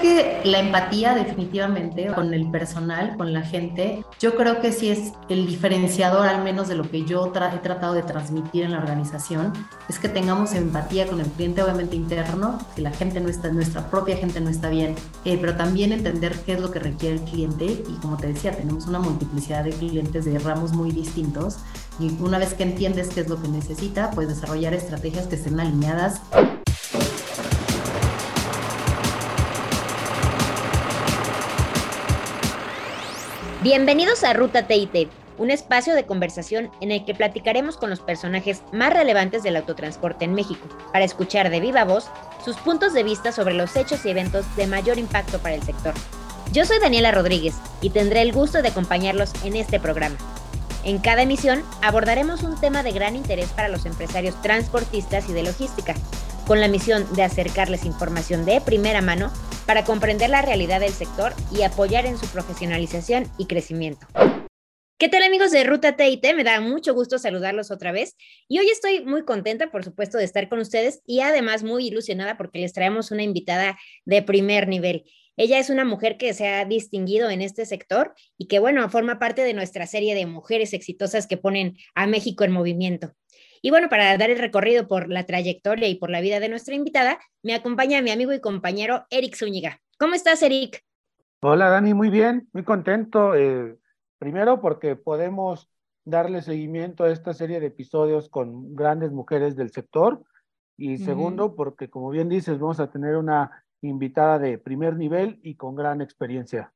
que 0.00 0.40
la 0.44 0.58
empatía 0.58 1.14
definitivamente 1.14 2.06
con 2.08 2.32
el 2.34 2.50
personal, 2.50 3.16
con 3.16 3.32
la 3.32 3.42
gente, 3.42 4.04
yo 4.18 4.36
creo 4.36 4.60
que 4.60 4.72
sí 4.72 4.88
es 4.88 5.12
el 5.28 5.46
diferenciador 5.46 6.26
al 6.26 6.42
menos 6.42 6.68
de 6.68 6.74
lo 6.74 6.90
que 6.90 7.04
yo 7.04 7.26
he 7.26 7.58
tratado 7.58 7.94
de 7.94 8.02
transmitir 8.02 8.64
en 8.64 8.72
la 8.72 8.78
organización, 8.78 9.52
es 9.88 9.98
que 9.98 10.08
tengamos 10.08 10.54
empatía 10.54 11.06
con 11.06 11.20
el 11.20 11.26
cliente 11.26 11.62
obviamente 11.62 11.96
interno, 11.96 12.58
si 12.74 12.82
la 12.82 12.90
gente 12.90 13.20
no 13.20 13.28
está, 13.28 13.48
nuestra 13.50 13.90
propia 13.90 14.16
gente 14.16 14.40
no 14.40 14.50
está 14.50 14.68
bien, 14.68 14.94
eh, 15.24 15.38
pero 15.40 15.56
también 15.56 15.92
entender 15.92 16.34
qué 16.44 16.54
es 16.54 16.60
lo 16.60 16.70
que 16.70 16.78
requiere 16.78 17.16
el 17.16 17.22
cliente 17.22 17.64
y 17.64 17.98
como 18.00 18.16
te 18.16 18.28
decía, 18.28 18.52
tenemos 18.52 18.86
una 18.86 18.98
multiplicidad 18.98 19.64
de 19.64 19.70
clientes 19.70 20.24
de 20.24 20.38
ramos 20.38 20.72
muy 20.72 20.90
distintos 20.90 21.58
y 21.98 22.10
una 22.22 22.38
vez 22.38 22.54
que 22.54 22.62
entiendes 22.62 23.08
qué 23.08 23.20
es 23.20 23.28
lo 23.28 23.40
que 23.40 23.48
necesita, 23.48 24.10
pues 24.12 24.28
desarrollar 24.28 24.72
estrategias 24.74 25.26
que 25.26 25.36
estén 25.36 25.60
alineadas. 25.60 26.22
Bienvenidos 33.62 34.24
a 34.24 34.32
Ruta 34.32 34.66
TIT, 34.66 35.10
un 35.36 35.50
espacio 35.50 35.94
de 35.94 36.06
conversación 36.06 36.70
en 36.80 36.92
el 36.92 37.04
que 37.04 37.14
platicaremos 37.14 37.76
con 37.76 37.90
los 37.90 38.00
personajes 38.00 38.62
más 38.72 38.90
relevantes 38.90 39.42
del 39.42 39.54
autotransporte 39.54 40.24
en 40.24 40.32
México, 40.32 40.66
para 40.94 41.04
escuchar 41.04 41.50
de 41.50 41.60
viva 41.60 41.84
voz 41.84 42.08
sus 42.42 42.56
puntos 42.56 42.94
de 42.94 43.02
vista 43.02 43.32
sobre 43.32 43.52
los 43.52 43.76
hechos 43.76 44.06
y 44.06 44.08
eventos 44.08 44.46
de 44.56 44.66
mayor 44.66 44.98
impacto 44.98 45.40
para 45.40 45.56
el 45.56 45.62
sector. 45.62 45.92
Yo 46.52 46.64
soy 46.64 46.78
Daniela 46.78 47.12
Rodríguez 47.12 47.54
y 47.82 47.90
tendré 47.90 48.22
el 48.22 48.32
gusto 48.32 48.62
de 48.62 48.68
acompañarlos 48.68 49.30
en 49.44 49.56
este 49.56 49.78
programa. 49.78 50.16
En 50.82 50.96
cada 50.96 51.20
emisión 51.20 51.62
abordaremos 51.82 52.42
un 52.42 52.58
tema 52.58 52.82
de 52.82 52.92
gran 52.92 53.14
interés 53.14 53.50
para 53.50 53.68
los 53.68 53.84
empresarios 53.84 54.40
transportistas 54.40 55.28
y 55.28 55.34
de 55.34 55.42
logística, 55.42 55.94
con 56.46 56.62
la 56.62 56.68
misión 56.68 57.06
de 57.14 57.24
acercarles 57.24 57.84
información 57.84 58.46
de 58.46 58.62
primera 58.62 59.02
mano 59.02 59.30
para 59.66 59.84
comprender 59.84 60.30
la 60.30 60.42
realidad 60.42 60.80
del 60.80 60.92
sector 60.92 61.32
y 61.52 61.62
apoyar 61.62 62.06
en 62.06 62.18
su 62.18 62.26
profesionalización 62.26 63.30
y 63.38 63.46
crecimiento. 63.46 64.06
¿Qué 65.00 65.08
tal 65.08 65.22
amigos 65.22 65.50
de 65.50 65.64
Ruta 65.64 65.96
TIT? 65.96 66.34
Me 66.34 66.44
da 66.44 66.60
mucho 66.60 66.92
gusto 66.92 67.18
saludarlos 67.18 67.70
otra 67.70 67.90
vez 67.90 68.16
y 68.48 68.58
hoy 68.58 68.68
estoy 68.68 69.02
muy 69.02 69.24
contenta, 69.24 69.70
por 69.70 69.82
supuesto, 69.82 70.18
de 70.18 70.24
estar 70.24 70.50
con 70.50 70.58
ustedes 70.58 71.00
y 71.06 71.20
además 71.20 71.62
muy 71.62 71.86
ilusionada 71.86 72.36
porque 72.36 72.58
les 72.58 72.74
traemos 72.74 73.10
una 73.10 73.22
invitada 73.22 73.78
de 74.04 74.22
primer 74.22 74.68
nivel. 74.68 75.04
Ella 75.38 75.58
es 75.58 75.70
una 75.70 75.86
mujer 75.86 76.18
que 76.18 76.34
se 76.34 76.48
ha 76.48 76.66
distinguido 76.66 77.30
en 77.30 77.40
este 77.40 77.64
sector 77.64 78.12
y 78.36 78.46
que, 78.46 78.58
bueno, 78.58 78.86
forma 78.90 79.18
parte 79.18 79.42
de 79.42 79.54
nuestra 79.54 79.86
serie 79.86 80.14
de 80.14 80.26
mujeres 80.26 80.74
exitosas 80.74 81.26
que 81.26 81.38
ponen 81.38 81.78
a 81.94 82.06
México 82.06 82.44
en 82.44 82.52
movimiento. 82.52 83.14
Y 83.62 83.70
bueno, 83.70 83.88
para 83.88 84.16
dar 84.16 84.30
el 84.30 84.38
recorrido 84.38 84.88
por 84.88 85.08
la 85.08 85.26
trayectoria 85.26 85.88
y 85.88 85.96
por 85.96 86.10
la 86.10 86.20
vida 86.20 86.40
de 86.40 86.48
nuestra 86.48 86.74
invitada, 86.74 87.18
me 87.42 87.54
acompaña 87.54 88.00
mi 88.00 88.10
amigo 88.10 88.32
y 88.32 88.40
compañero 88.40 89.04
Eric 89.10 89.36
Zúñiga. 89.36 89.80
¿Cómo 89.98 90.14
estás, 90.14 90.42
Eric? 90.42 90.82
Hola, 91.42 91.68
Dani, 91.68 91.92
muy 91.92 92.08
bien, 92.08 92.48
muy 92.52 92.64
contento. 92.64 93.34
Eh, 93.34 93.76
primero 94.18 94.60
porque 94.60 94.96
podemos 94.96 95.68
darle 96.04 96.40
seguimiento 96.40 97.04
a 97.04 97.10
esta 97.10 97.34
serie 97.34 97.60
de 97.60 97.66
episodios 97.66 98.30
con 98.30 98.74
grandes 98.74 99.12
mujeres 99.12 99.56
del 99.56 99.70
sector. 99.70 100.22
Y 100.78 100.96
segundo, 100.96 101.54
porque 101.54 101.90
como 101.90 102.08
bien 102.08 102.30
dices, 102.30 102.58
vamos 102.58 102.80
a 102.80 102.90
tener 102.90 103.16
una 103.16 103.64
invitada 103.82 104.38
de 104.38 104.56
primer 104.56 104.96
nivel 104.96 105.38
y 105.42 105.56
con 105.56 105.74
gran 105.74 106.00
experiencia. 106.00 106.72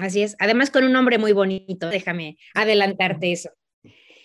Así 0.00 0.22
es, 0.22 0.36
además 0.38 0.70
con 0.70 0.84
un 0.84 0.92
nombre 0.92 1.18
muy 1.18 1.32
bonito, 1.32 1.88
déjame 1.90 2.38
adelantarte 2.54 3.32
eso. 3.32 3.50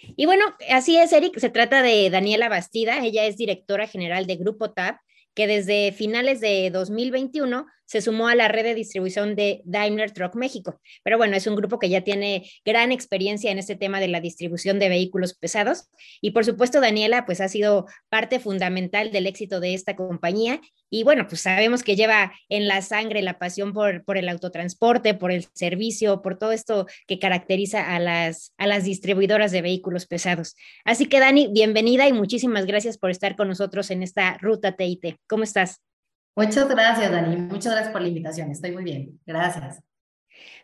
Y 0.02 0.26
bueno, 0.26 0.46
así 0.70 0.98
es, 0.98 1.14
Eric, 1.14 1.38
se 1.40 1.50
trata 1.50 1.82
de 1.82 2.10
Daniela 2.10 2.50
Bastida, 2.50 3.04
ella 3.06 3.26
es 3.26 3.38
directora 3.38 3.88
general 3.88 4.28
de 4.28 4.36
Grupo 4.36 4.72
TAP, 4.72 4.98
que 5.34 5.48
desde 5.48 5.92
finales 5.92 6.40
de 6.40 6.70
2021 6.72 7.66
se 7.92 8.00
sumó 8.00 8.30
a 8.30 8.36
la 8.36 8.48
red 8.48 8.64
de 8.64 8.74
distribución 8.74 9.36
de 9.36 9.62
Daimler 9.66 10.12
Truck 10.12 10.36
México. 10.36 10.80
Pero 11.04 11.18
bueno, 11.18 11.36
es 11.36 11.46
un 11.46 11.58
grupo 11.58 11.78
que 11.78 11.90
ya 11.90 12.06
tiene 12.06 12.50
gran 12.64 12.94
experiencia 12.94 13.52
en 13.52 13.60
este 13.60 13.76
tema 13.76 14.00
de 14.00 14.08
la 14.08 14.22
distribución 14.22 14.80
de 14.80 14.88
vehículos 14.88 15.34
pesados. 15.34 15.90
Y 16.22 16.32
por 16.32 16.46
supuesto, 16.46 16.80
Daniela, 16.80 17.26
pues 17.26 17.42
ha 17.42 17.50
sido 17.50 17.88
parte 18.08 18.40
fundamental 18.40 19.12
del 19.12 19.28
éxito 19.28 19.60
de 19.60 19.74
esta 19.74 19.98
compañía. 19.98 20.62
Y 20.90 21.04
bueno, 21.04 21.28
pues 21.28 21.42
sabemos 21.42 21.84
que 21.84 21.98
lleva 21.98 22.32
en 22.48 22.70
la 22.70 22.82
sangre 22.82 23.22
la 23.22 23.38
pasión 23.38 23.74
por, 23.74 24.06
por 24.06 24.18
el 24.18 24.30
autotransporte, 24.30 25.14
por 25.14 25.34
el 25.34 25.48
servicio, 25.54 26.22
por 26.22 26.38
todo 26.38 26.54
esto 26.54 26.88
que 27.08 27.20
caracteriza 27.20 27.94
a 27.94 28.00
las, 28.00 28.54
a 28.58 28.68
las 28.68 28.86
distribuidoras 28.86 29.52
de 29.52 29.64
vehículos 29.64 30.06
pesados. 30.06 30.56
Así 30.86 31.08
que 31.08 31.20
Dani, 31.20 31.50
bienvenida 31.52 32.08
y 32.08 32.14
muchísimas 32.14 32.66
gracias 32.66 32.98
por 32.98 33.12
estar 33.12 33.36
con 33.36 33.50
nosotros 33.50 33.92
en 33.92 34.02
esta 34.02 34.38
ruta 34.38 34.78
TIT. 34.78 35.18
¿Cómo 35.28 35.44
estás? 35.44 35.82
Muchas 36.36 36.68
gracias, 36.70 37.12
Dani. 37.12 37.36
Muchas 37.36 37.74
gracias 37.74 37.92
por 37.92 38.02
la 38.02 38.08
invitación. 38.08 38.52
Estoy 38.52 38.72
muy 38.72 38.84
bien. 38.84 39.20
Gracias. 39.26 39.82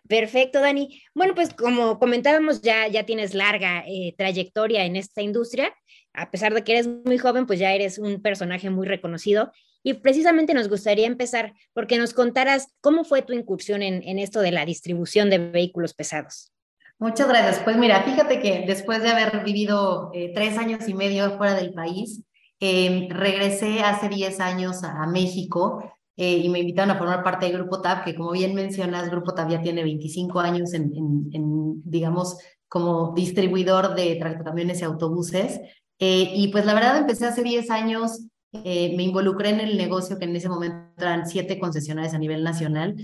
Perfecto, 0.07 0.61
Dani. 0.61 1.01
Bueno, 1.13 1.35
pues 1.35 1.53
como 1.53 1.99
comentábamos, 1.99 2.61
ya, 2.61 2.87
ya 2.87 3.05
tienes 3.05 3.33
larga 3.33 3.83
eh, 3.85 4.15
trayectoria 4.17 4.85
en 4.85 4.95
esta 4.95 5.21
industria. 5.21 5.73
A 6.13 6.31
pesar 6.31 6.53
de 6.53 6.63
que 6.63 6.71
eres 6.73 6.87
muy 6.87 7.17
joven, 7.17 7.45
pues 7.45 7.59
ya 7.59 7.73
eres 7.73 7.97
un 7.97 8.21
personaje 8.21 8.69
muy 8.69 8.87
reconocido. 8.87 9.51
Y 9.83 9.95
precisamente 9.95 10.53
nos 10.53 10.69
gustaría 10.69 11.05
empezar 11.05 11.53
porque 11.73 11.97
nos 11.97 12.13
contaras 12.13 12.67
cómo 12.81 13.03
fue 13.03 13.21
tu 13.21 13.33
incursión 13.33 13.81
en, 13.81 14.01
en 14.03 14.19
esto 14.19 14.39
de 14.39 14.51
la 14.51 14.65
distribución 14.65 15.29
de 15.29 15.37
vehículos 15.37 15.93
pesados. 15.93 16.51
Muchas 16.99 17.27
gracias. 17.27 17.59
Pues 17.63 17.77
mira, 17.77 18.01
fíjate 18.03 18.39
que 18.39 18.63
después 18.65 19.03
de 19.03 19.09
haber 19.09 19.43
vivido 19.43 20.09
eh, 20.13 20.31
tres 20.33 20.57
años 20.57 20.87
y 20.87 20.93
medio 20.95 21.37
fuera 21.37 21.53
del 21.53 21.73
país, 21.73 22.23
Em, 22.59 23.07
regresé 23.09 23.81
hace 23.81 24.09
10 24.09 24.39
años 24.39 24.83
a, 24.83 25.05
México 25.05 25.83
eh, 26.15 26.37
y 26.37 26.49
me 26.49 26.59
invitaron 26.59 26.89
a 26.89 26.97
formar 26.97 27.23
parte 27.23 27.45
del 27.45 27.57
Grupo 27.57 27.81
TAP, 27.81 28.03
que 28.05 28.15
como 28.15 28.31
bien 28.31 28.55
mencionas, 28.55 29.11
Grupo 29.11 29.33
TAP 29.35 29.51
ya 29.51 29.61
tiene 29.61 29.83
25 29.83 30.39
años 30.39 30.73
en, 30.73 30.91
en, 31.33 31.81
digamos, 31.83 32.37
como 32.67 33.13
distribuidor 33.13 33.93
de 33.93 34.15
tractocamiones 34.15 34.81
y 34.81 34.85
autobuses. 34.85 35.59
Eh, 35.99 36.31
y 36.35 36.47
pues 36.47 36.65
la 36.65 36.73
verdad 36.73 36.97
empecé 36.97 37.27
hace 37.27 37.43
10 37.43 37.69
años, 37.69 38.25
eh, 38.63 38.95
me 38.97 39.03
involucré 39.03 39.49
en 39.49 39.59
el 39.59 39.77
negocio 39.77 40.17
que 40.17 40.25
en 40.25 40.35
ese 40.35 40.49
momento 40.49 40.77
eran 40.97 41.27
siete 41.27 41.59
concesionarias 41.59 42.15
a 42.15 42.19
nivel 42.19 42.43
nacional, 42.43 42.95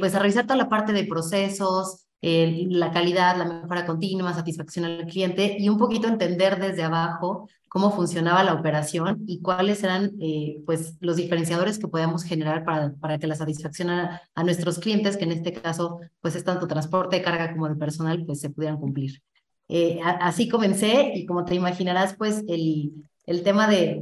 pues 0.00 0.14
a 0.14 0.18
revisar 0.18 0.44
toda 0.44 0.56
la 0.56 0.68
parte 0.68 0.92
de 0.92 1.04
procesos, 1.04 2.07
la 2.20 2.90
calidad, 2.92 3.36
la 3.36 3.44
mejora 3.44 3.86
continua, 3.86 4.34
satisfacción 4.34 4.84
al 4.84 5.06
cliente 5.06 5.56
y 5.58 5.68
un 5.68 5.78
poquito 5.78 6.08
entender 6.08 6.58
desde 6.58 6.82
abajo 6.82 7.48
cómo 7.68 7.92
funcionaba 7.92 8.42
la 8.42 8.54
operación 8.54 9.22
y 9.26 9.40
cuáles 9.40 9.84
eran 9.84 10.12
eh, 10.20 10.60
pues, 10.66 10.96
los 11.00 11.16
diferenciadores 11.16 11.78
que 11.78 11.86
podíamos 11.86 12.24
generar 12.24 12.64
para, 12.64 12.94
para 12.94 13.18
que 13.18 13.26
la 13.26 13.34
satisfacción 13.34 13.90
a, 13.90 14.22
nuestros 14.42 14.78
clientes, 14.78 15.16
que 15.16 15.24
en 15.24 15.32
este 15.32 15.52
caso 15.52 16.00
pues 16.20 16.34
es 16.34 16.44
tanto 16.44 16.66
transporte 16.66 17.16
de 17.16 17.22
carga 17.22 17.52
como 17.52 17.68
de 17.68 17.76
personal, 17.76 18.24
pues 18.24 18.40
se 18.40 18.50
pudieran 18.50 18.78
cumplir. 18.78 19.22
Eh, 19.68 20.00
así 20.02 20.48
comencé 20.48 21.12
y 21.14 21.26
como 21.26 21.44
te 21.44 21.54
imaginarás, 21.54 22.16
pues 22.16 22.42
el, 22.48 22.92
el 23.26 23.42
tema 23.42 23.68
de, 23.68 24.00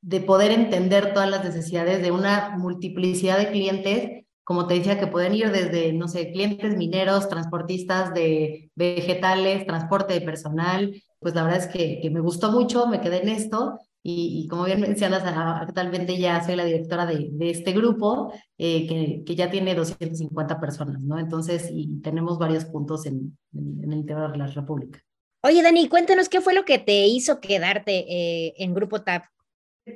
de 0.00 0.20
poder 0.20 0.52
entender 0.52 1.12
todas 1.12 1.28
las 1.28 1.44
necesidades 1.44 2.00
de 2.00 2.12
una 2.12 2.56
multiplicidad 2.56 3.38
de 3.38 3.50
clientes 3.50 4.21
como 4.44 4.66
te 4.66 4.74
decía, 4.74 4.98
que 4.98 5.06
pueden 5.06 5.34
ir 5.34 5.50
desde, 5.50 5.92
no 5.92 6.08
sé, 6.08 6.32
clientes 6.32 6.76
mineros, 6.76 7.28
transportistas 7.28 8.12
de 8.12 8.70
vegetales, 8.74 9.66
transporte 9.66 10.14
de 10.14 10.20
personal. 10.20 11.02
Pues 11.20 11.34
la 11.34 11.44
verdad 11.44 11.60
es 11.60 11.68
que, 11.68 12.10
me 12.10 12.20
gustó 12.20 12.50
mucho, 12.50 12.86
me 12.86 13.00
quedé 13.00 13.22
en 13.22 13.28
esto 13.28 13.78
y, 14.02 14.48
como 14.48 14.64
bien 14.64 14.80
mencionas, 14.80 15.22
actualmente 15.24 16.18
ya 16.18 16.42
soy 16.44 16.56
la 16.56 16.64
directora 16.64 17.06
de, 17.06 17.28
de 17.30 17.50
este 17.50 17.72
grupo 17.72 18.32
eh, 18.58 18.88
que, 18.88 19.22
que, 19.24 19.36
ya 19.36 19.48
tiene 19.48 19.76
250 19.76 20.58
personas, 20.58 21.00
¿no? 21.02 21.20
Entonces, 21.20 21.68
y 21.70 22.00
tenemos 22.00 22.36
varios 22.38 22.64
puntos 22.64 23.06
en, 23.06 23.38
en, 23.54 23.84
el 23.84 23.98
interior 23.98 24.32
de 24.32 24.38
la 24.38 24.48
República. 24.48 24.98
Oye, 25.44 25.62
Dani, 25.62 25.88
cuéntanos 25.88 26.28
qué 26.28 26.40
fue 26.40 26.54
lo 26.54 26.64
que 26.64 26.78
te 26.78 27.06
hizo 27.06 27.40
quedarte 27.40 28.06
eh, 28.08 28.54
en 28.58 28.74
Grupo 28.74 29.02
TAP. 29.02 29.24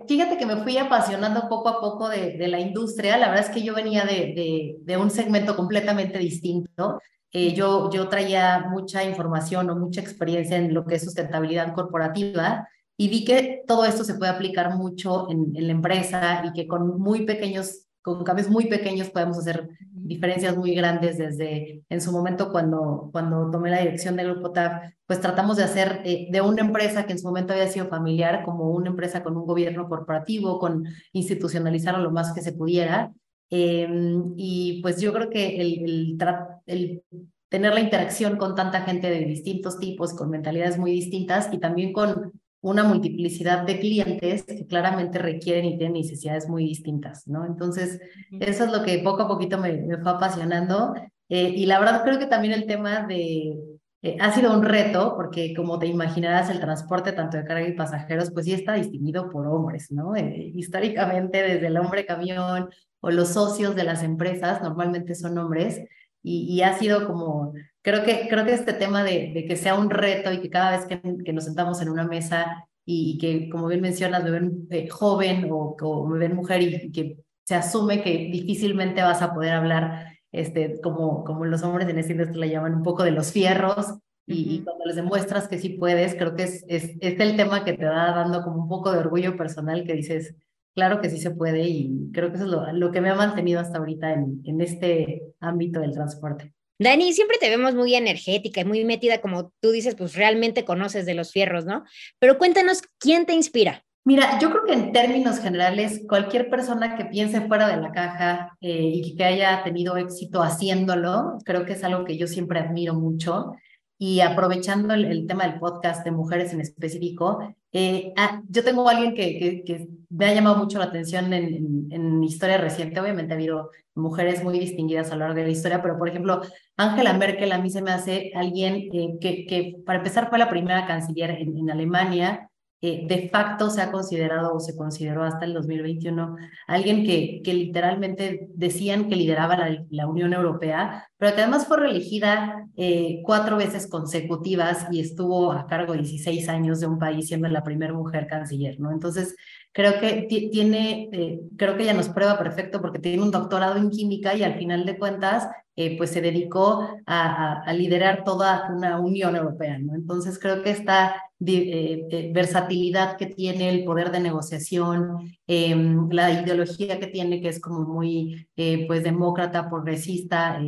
Fíjate 0.08 0.36
que 0.36 0.46
me 0.46 0.56
fui 0.56 0.78
apasionando 0.78 1.48
poco 1.48 1.68
a 1.68 1.80
poco 1.80 2.08
de, 2.08 2.36
de 2.36 2.48
la 2.48 2.58
industria. 2.58 3.16
La 3.18 3.28
verdad 3.28 3.46
es 3.46 3.54
que 3.54 3.62
yo 3.62 3.74
venía 3.74 4.04
de, 4.04 4.32
de, 4.34 4.76
de 4.80 4.96
un 4.96 5.10
segmento 5.10 5.54
completamente 5.54 6.18
distinto. 6.18 7.00
Eh, 7.30 7.54
yo, 7.54 7.90
yo 7.90 8.08
traía 8.08 8.66
mucha 8.70 9.04
información 9.04 9.70
o 9.70 9.76
mucha 9.76 10.00
experiencia 10.00 10.56
en 10.56 10.74
lo 10.74 10.84
que 10.84 10.96
es 10.96 11.04
sustentabilidad 11.04 11.72
corporativa 11.74 12.68
y 12.96 13.08
vi 13.08 13.24
que 13.24 13.62
todo 13.66 13.84
esto 13.84 14.04
se 14.04 14.14
puede 14.14 14.32
aplicar 14.32 14.74
mucho 14.74 15.30
en, 15.30 15.54
en 15.54 15.66
la 15.66 15.72
empresa 15.72 16.42
y 16.46 16.52
que 16.52 16.66
con 16.66 16.98
muy 16.98 17.24
pequeños 17.26 17.85
con 18.06 18.22
cambios 18.22 18.48
muy 18.48 18.66
pequeños 18.66 19.10
podemos 19.10 19.36
hacer 19.36 19.68
diferencias 19.90 20.56
muy 20.56 20.76
grandes 20.76 21.18
desde 21.18 21.82
en 21.88 22.00
su 22.00 22.12
momento 22.12 22.52
cuando, 22.52 23.08
cuando 23.10 23.50
tomé 23.50 23.68
la 23.68 23.80
dirección 23.80 24.14
del 24.14 24.32
Grupo 24.32 24.52
TAF, 24.52 24.92
pues 25.06 25.20
tratamos 25.20 25.56
de 25.56 25.64
hacer 25.64 26.02
eh, 26.04 26.28
de 26.30 26.40
una 26.40 26.60
empresa 26.60 27.04
que 27.04 27.14
en 27.14 27.18
su 27.18 27.26
momento 27.26 27.52
había 27.52 27.66
sido 27.66 27.88
familiar 27.88 28.44
como 28.44 28.70
una 28.70 28.90
empresa 28.90 29.24
con 29.24 29.36
un 29.36 29.44
gobierno 29.44 29.88
corporativo, 29.88 30.60
con 30.60 30.84
institucionalizarlo 31.12 32.00
lo 32.00 32.12
más 32.12 32.32
que 32.32 32.42
se 32.42 32.52
pudiera. 32.52 33.12
Em, 33.50 34.34
y 34.36 34.80
pues 34.82 35.00
yo 35.00 35.12
creo 35.12 35.28
que 35.28 35.60
el, 35.60 36.16
el, 36.16 36.18
el 36.66 37.02
tener 37.48 37.74
la 37.74 37.80
interacción 37.80 38.36
con 38.36 38.54
tanta 38.54 38.82
gente 38.82 39.10
de 39.10 39.24
distintos 39.24 39.80
tipos, 39.80 40.14
con 40.14 40.30
mentalidades 40.30 40.78
muy 40.78 40.92
distintas 40.92 41.52
y 41.52 41.58
también 41.58 41.92
con 41.92 42.30
una 42.66 42.82
multiplicidad 42.82 43.64
de 43.64 43.78
clientes 43.78 44.42
que 44.42 44.66
claramente 44.66 45.18
requieren 45.18 45.64
y 45.66 45.78
tienen 45.78 45.92
necesidades 45.92 46.48
muy 46.48 46.64
distintas, 46.64 47.28
¿no? 47.28 47.46
Entonces, 47.46 48.00
eso 48.40 48.64
es 48.64 48.72
lo 48.72 48.82
que 48.82 48.98
poco 48.98 49.22
a 49.22 49.28
poquito 49.28 49.56
me, 49.58 49.72
me 49.82 49.98
fue 49.98 50.10
apasionando. 50.10 50.94
Eh, 51.28 51.52
y 51.56 51.66
la 51.66 51.78
verdad 51.78 52.02
creo 52.02 52.18
que 52.18 52.26
también 52.26 52.54
el 52.54 52.66
tema 52.66 53.06
de... 53.06 53.56
Eh, 54.02 54.16
ha 54.20 54.32
sido 54.32 54.52
un 54.52 54.64
reto 54.64 55.14
porque 55.16 55.54
como 55.54 55.78
te 55.78 55.86
imaginarás 55.86 56.50
el 56.50 56.60
transporte 56.60 57.12
tanto 57.12 57.36
de 57.36 57.44
carga 57.44 57.66
y 57.66 57.72
pasajeros 57.72 58.30
pues 58.30 58.44
sí 58.44 58.52
está 58.52 58.74
distinguido 58.74 59.30
por 59.30 59.46
hombres, 59.46 59.90
¿no? 59.90 60.14
Eh, 60.16 60.52
históricamente 60.54 61.42
desde 61.42 61.68
el 61.68 61.78
hombre 61.78 62.04
camión 62.04 62.68
o 63.00 63.10
los 63.10 63.28
socios 63.28 63.74
de 63.76 63.84
las 63.84 64.02
empresas 64.02 64.60
normalmente 64.60 65.14
son 65.14 65.38
hombres 65.38 65.80
y, 66.28 66.60
ha 66.62 66.76
sido 66.76 67.06
como, 67.06 67.52
creo 67.86 68.02
que, 68.02 68.26
creo 68.28 68.44
que 68.44 68.52
este 68.52 68.72
tema 68.72 69.04
de, 69.04 69.30
de, 69.32 69.44
que 69.46 69.54
sea 69.54 69.76
un 69.76 69.90
reto 69.90 70.32
y 70.32 70.40
que 70.40 70.50
cada 70.50 70.72
vez 70.72 70.86
que, 70.86 71.00
que 71.24 71.32
nos 71.32 71.44
sentamos 71.44 71.80
en 71.80 71.88
una 71.88 72.04
mesa 72.04 72.66
y, 72.84 73.16
que, 73.18 73.48
como 73.48 73.68
bien 73.68 73.80
mencionas, 73.80 74.24
me 74.24 74.32
ven 74.32 74.66
eh, 74.70 74.88
joven 74.88 75.48
o, 75.52 75.76
o, 75.80 76.06
me 76.08 76.18
ven 76.18 76.34
mujer 76.34 76.62
y, 76.62 76.90
que 76.90 77.18
se 77.44 77.54
asume 77.54 78.02
que 78.02 78.10
difícilmente 78.32 79.02
vas 79.02 79.22
a 79.22 79.32
poder 79.32 79.52
hablar, 79.52 80.18
este, 80.32 80.80
como, 80.80 81.22
como 81.22 81.44
los 81.44 81.62
hombres 81.62 81.88
en 81.88 82.00
esta 82.00 82.10
industria 82.10 82.40
le 82.40 82.50
llaman, 82.50 82.74
un 82.74 82.82
poco 82.82 83.04
de 83.04 83.12
los 83.12 83.30
fierros. 83.30 83.98
Y, 84.26 84.64
cuando 84.64 84.84
les 84.84 84.96
demuestras 84.96 85.46
que 85.46 85.60
sí 85.60 85.68
puedes, 85.68 86.16
creo 86.16 86.34
que 86.34 86.42
es, 86.42 86.64
es, 86.66 86.90
es 87.00 87.20
el 87.20 87.36
tema 87.36 87.64
que 87.64 87.74
te 87.74 87.84
va 87.84 88.10
dando 88.10 88.42
como 88.42 88.64
un 88.64 88.68
poco 88.68 88.90
de 88.90 88.98
orgullo 88.98 89.36
personal 89.36 89.84
que 89.84 89.94
dices, 89.94 90.34
claro 90.74 91.00
que 91.00 91.08
sí 91.08 91.18
se 91.18 91.30
puede 91.30 91.68
y 91.68 92.10
creo 92.12 92.30
que 92.30 92.34
eso 92.34 92.46
es 92.46 92.50
lo, 92.50 92.72
lo 92.72 92.90
que 92.90 93.00
me 93.00 93.10
ha 93.10 93.14
mantenido 93.14 93.60
hasta 93.60 93.78
ahorita 93.78 94.12
en, 94.12 94.40
en, 94.44 94.60
este 94.60 95.22
ámbito 95.38 95.78
del 95.78 95.92
transporte. 95.92 96.52
Dani, 96.78 97.12
siempre 97.12 97.38
te 97.38 97.48
vemos 97.48 97.74
muy 97.74 97.94
energética 97.94 98.60
y 98.60 98.64
muy 98.64 98.84
metida, 98.84 99.20
como 99.20 99.52
tú 99.60 99.70
dices, 99.70 99.94
pues 99.94 100.14
realmente 100.14 100.64
conoces 100.64 101.06
de 101.06 101.14
los 101.14 101.32
fierros, 101.32 101.64
¿no? 101.64 101.84
Pero 102.18 102.36
cuéntanos, 102.36 102.82
¿quién 102.98 103.24
te 103.24 103.32
inspira? 103.32 103.84
Mira, 104.04 104.38
yo 104.38 104.50
creo 104.50 104.64
que 104.64 104.72
en 104.72 104.92
términos 104.92 105.40
generales, 105.40 106.02
cualquier 106.06 106.48
persona 106.48 106.96
que 106.96 107.06
piense 107.06 107.40
fuera 107.40 107.66
de 107.66 107.78
la 107.78 107.90
caja 107.90 108.56
eh, 108.60 108.92
y 108.94 109.16
que 109.16 109.24
haya 109.24 109.64
tenido 109.64 109.96
éxito 109.96 110.42
haciéndolo, 110.42 111.38
creo 111.44 111.64
que 111.64 111.72
es 111.72 111.82
algo 111.82 112.04
que 112.04 112.16
yo 112.16 112.28
siempre 112.28 112.60
admiro 112.60 112.94
mucho. 112.94 113.54
Y 113.98 114.20
aprovechando 114.20 114.92
el, 114.92 115.26
tema 115.26 115.46
del 115.46 115.58
podcast 115.58 116.04
de 116.04 116.10
mujeres 116.10 116.52
en 116.52 116.60
específico, 116.60 117.38
eh, 117.72 118.12
ah, 118.16 118.42
yo 118.48 118.62
tengo 118.62 118.88
alguien 118.88 119.14
que, 119.14 119.62
que, 119.64 119.88
me 120.10 120.26
ha 120.26 120.34
llamado 120.34 120.56
mucho 120.56 120.78
la 120.78 120.84
atención 120.84 121.32
en, 121.32 121.88
en, 121.90 122.22
historia 122.22 122.58
reciente. 122.58 123.00
Obviamente 123.00 123.32
ha 123.32 123.36
habido 123.36 123.70
mujeres 123.94 124.44
muy 124.44 124.58
distinguidas 124.58 125.10
a 125.10 125.14
lo 125.14 125.20
largo 125.20 125.36
de 125.36 125.44
la 125.44 125.50
historia, 125.50 125.82
pero 125.82 125.98
por 125.98 126.08
ejemplo, 126.08 126.42
Angela 126.76 127.14
Merkel 127.14 127.52
a 127.52 127.58
mí 127.58 127.70
se 127.70 127.82
me 127.82 127.90
hace 127.90 128.32
alguien 128.34 128.88
eh, 128.92 129.18
que, 129.20 129.46
que, 129.46 129.76
para 129.84 129.98
empezar, 129.98 130.28
fue 130.28 130.38
la 130.38 130.50
primera 130.50 130.86
canciller 130.86 131.30
en 131.30 131.70
Alemania 131.70 132.50
de 132.80 133.28
facto 133.32 133.70
se 133.70 133.82
ha 133.82 133.90
considerado 133.90 134.54
o 134.54 134.60
se 134.60 134.76
consideró 134.76 135.24
hasta 135.24 135.44
el 135.44 135.54
2021 135.54 136.36
alguien 136.66 137.04
que, 137.04 137.40
que 137.42 137.54
literalmente 137.54 138.48
decían 138.54 139.08
que 139.08 139.16
lideraba 139.16 139.56
la, 139.56 139.84
la 139.90 140.06
Unión 140.06 140.32
Europea, 140.32 141.08
pero 141.18 141.34
que 141.34 141.42
además 141.42 141.66
fue 141.66 141.78
reelegida 141.78 142.66
eh, 142.76 143.22
cuatro 143.24 143.56
veces 143.56 143.88
consecutivas 143.88 144.86
y 144.90 145.00
estuvo 145.00 145.52
a 145.52 145.66
cargo 145.66 145.94
16 145.94 146.48
años 146.48 146.80
de 146.80 146.86
un 146.86 146.98
país 146.98 147.28
siendo 147.28 147.48
la 147.48 147.64
primera 147.64 147.94
mujer 147.94 148.26
canciller, 148.26 148.78
¿no? 148.78 148.92
Entonces, 148.92 149.34
creo 149.72 149.98
que 149.98 150.26
tiene, 150.28 151.08
eh, 151.12 151.40
creo 151.56 151.76
que 151.76 151.84
ella 151.84 151.94
nos 151.94 152.10
prueba 152.10 152.38
perfecto 152.38 152.80
porque 152.80 152.98
tiene 152.98 153.22
un 153.22 153.30
doctorado 153.30 153.76
en 153.76 153.90
química 153.90 154.34
y 154.34 154.42
al 154.42 154.58
final 154.58 154.84
de 154.84 154.98
cuentas, 154.98 155.48
eh, 155.76 155.96
pues 155.96 156.10
se 156.10 156.20
dedicó 156.20 156.88
a, 157.06 157.72
liderar 157.74 158.24
toda 158.24 158.70
una 158.74 158.98
Unión 158.98 159.36
Europea, 159.36 159.78
¿no? 159.78 159.94
Entonces 159.94 160.38
creo 160.38 160.62
que 160.62 160.70
esta 160.70 161.16
eh, 161.44 162.06
eh, 162.10 162.30
versatilidad 162.32 163.18
que 163.18 163.26
tiene, 163.26 163.68
el 163.68 163.84
poder 163.84 164.10
de 164.10 164.20
negociación, 164.20 165.36
eh, 165.46 165.76
la 166.10 166.32
ideología 166.32 166.98
que 166.98 167.08
tiene, 167.08 167.42
que 167.42 167.48
es 167.48 167.60
como 167.60 167.80
muy, 167.80 168.48
pues, 168.86 169.04
demócrata, 169.04 169.68
progresista, 169.68 170.58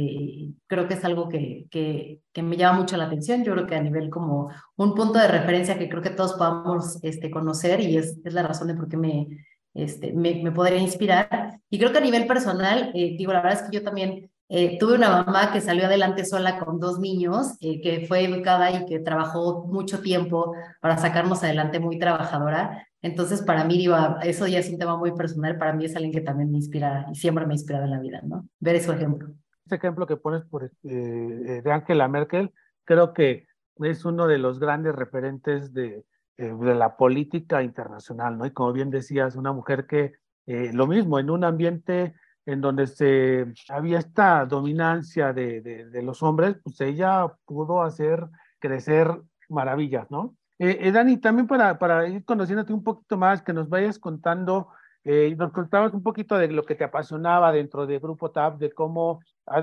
creo 0.66 0.86
que 0.86 0.94
es 0.94 1.04
algo 1.04 1.28
que, 1.28 1.66
que, 1.70 2.42
me 2.42 2.56
llama 2.56 2.80
mucho 2.80 2.96
la 2.98 3.04
atención. 3.04 3.44
Yo 3.44 3.54
creo 3.54 3.66
que 3.66 3.76
a 3.76 3.82
nivel 3.82 4.10
como 4.10 4.50
un 4.76 4.94
punto 4.94 5.18
de 5.18 5.28
referencia 5.28 5.78
que 5.78 5.88
creo 5.88 6.02
que 6.02 6.10
todos 6.10 6.34
podamos 6.34 7.02
este, 7.02 7.30
conocer 7.30 7.80
y 7.80 7.96
es, 7.96 8.18
es 8.24 8.32
la 8.34 8.42
razón 8.42 8.68
de 8.68 8.74
por 8.74 8.88
qué 8.88 8.96
me, 8.96 9.26
este, 9.74 10.12
me 10.12 10.52
podría 10.52 10.78
inspirar. 10.78 11.60
Y 11.70 11.78
creo 11.78 11.92
que 11.92 11.98
a 11.98 12.02
nivel 12.02 12.26
personal, 12.26 12.92
digo, 12.92 13.32
la 13.32 13.42
verdad 13.42 13.62
es 13.62 13.68
que 13.68 13.76
yo 13.76 13.82
también 13.82 14.30
eh, 14.50 14.78
tuve 14.78 14.94
una 14.94 15.10
mamá 15.10 15.52
que 15.52 15.60
salió 15.60 15.84
adelante 15.84 16.24
sola 16.24 16.58
con 16.58 16.80
dos 16.80 16.98
niños, 16.98 17.56
eh, 17.60 17.82
que 17.82 18.06
fue 18.06 18.24
educada 18.24 18.70
y 18.70 18.86
que 18.86 18.98
trabajó 18.98 19.66
mucho 19.66 20.00
tiempo 20.00 20.54
para 20.80 20.96
sacarnos 20.96 21.44
adelante, 21.44 21.80
muy 21.80 21.98
trabajadora. 21.98 22.86
Entonces, 23.02 23.42
para 23.42 23.64
mí, 23.64 23.76
digo, 23.76 23.94
eso 24.22 24.46
ya 24.46 24.60
es 24.60 24.70
un 24.70 24.78
tema 24.78 24.96
muy 24.96 25.12
personal. 25.12 25.58
Para 25.58 25.74
mí 25.74 25.84
es 25.84 25.94
alguien 25.94 26.12
que 26.12 26.22
también 26.22 26.50
me 26.50 26.56
inspira 26.56 27.06
y 27.12 27.14
siempre 27.14 27.44
me 27.44 27.52
ha 27.52 27.56
inspirado 27.56 27.84
en 27.84 27.90
la 27.90 28.00
vida, 28.00 28.22
¿no? 28.24 28.48
Ver 28.58 28.76
ese 28.76 28.90
ejemplo. 28.90 29.34
Ese 29.66 29.74
ejemplo 29.74 30.06
que 30.06 30.16
pones 30.16 30.44
por, 30.46 30.64
eh, 30.64 31.60
de 31.62 31.70
Angela 31.70 32.08
Merkel, 32.08 32.50
creo 32.84 33.12
que 33.12 33.46
es 33.80 34.06
uno 34.06 34.26
de 34.26 34.38
los 34.38 34.58
grandes 34.58 34.94
referentes 34.94 35.74
de, 35.74 36.06
de 36.38 36.74
la 36.74 36.96
política 36.96 37.62
internacional, 37.62 38.38
¿no? 38.38 38.46
Y 38.46 38.52
como 38.52 38.72
bien 38.72 38.88
decías, 38.88 39.36
una 39.36 39.52
mujer 39.52 39.86
que, 39.86 40.14
lo 40.46 40.86
mismo, 40.86 41.18
en 41.18 41.28
un 41.28 41.44
ambiente 41.44 42.14
en 42.48 42.62
donde 42.62 42.86
se, 42.86 43.52
había 43.68 43.98
esta 43.98 44.46
dominancia 44.46 45.34
de, 45.34 45.60
de, 45.60 46.02
los 46.02 46.22
hombres, 46.22 46.56
pues 46.64 46.80
ella 46.80 47.30
pudo 47.44 47.82
hacer 47.82 48.26
crecer 48.58 49.20
maravillas, 49.50 50.10
¿no? 50.10 50.34
Eh, 50.58 50.78
eh, 50.80 50.90
Dani, 50.90 51.18
también 51.18 51.46
para, 51.46 51.78
para 51.78 52.08
ir 52.08 52.24
conociéndote 52.24 52.72
un 52.72 52.82
poquito 52.82 53.18
más, 53.18 53.42
que 53.42 53.52
nos 53.52 53.68
vayas 53.68 53.98
contando, 53.98 54.68
eh, 55.04 55.34
nos 55.36 55.52
contabas 55.52 55.94
un 55.94 56.02
poquito 56.02 56.36
de 56.36 56.48
lo 56.48 56.64
que 56.64 56.74
te 56.74 56.84
apasionaba 56.84 57.52
dentro 57.52 57.86
de 57.86 57.98
Grupo 57.98 58.30
TAP, 58.30 58.58
de 58.58 58.72
cómo 58.72 59.20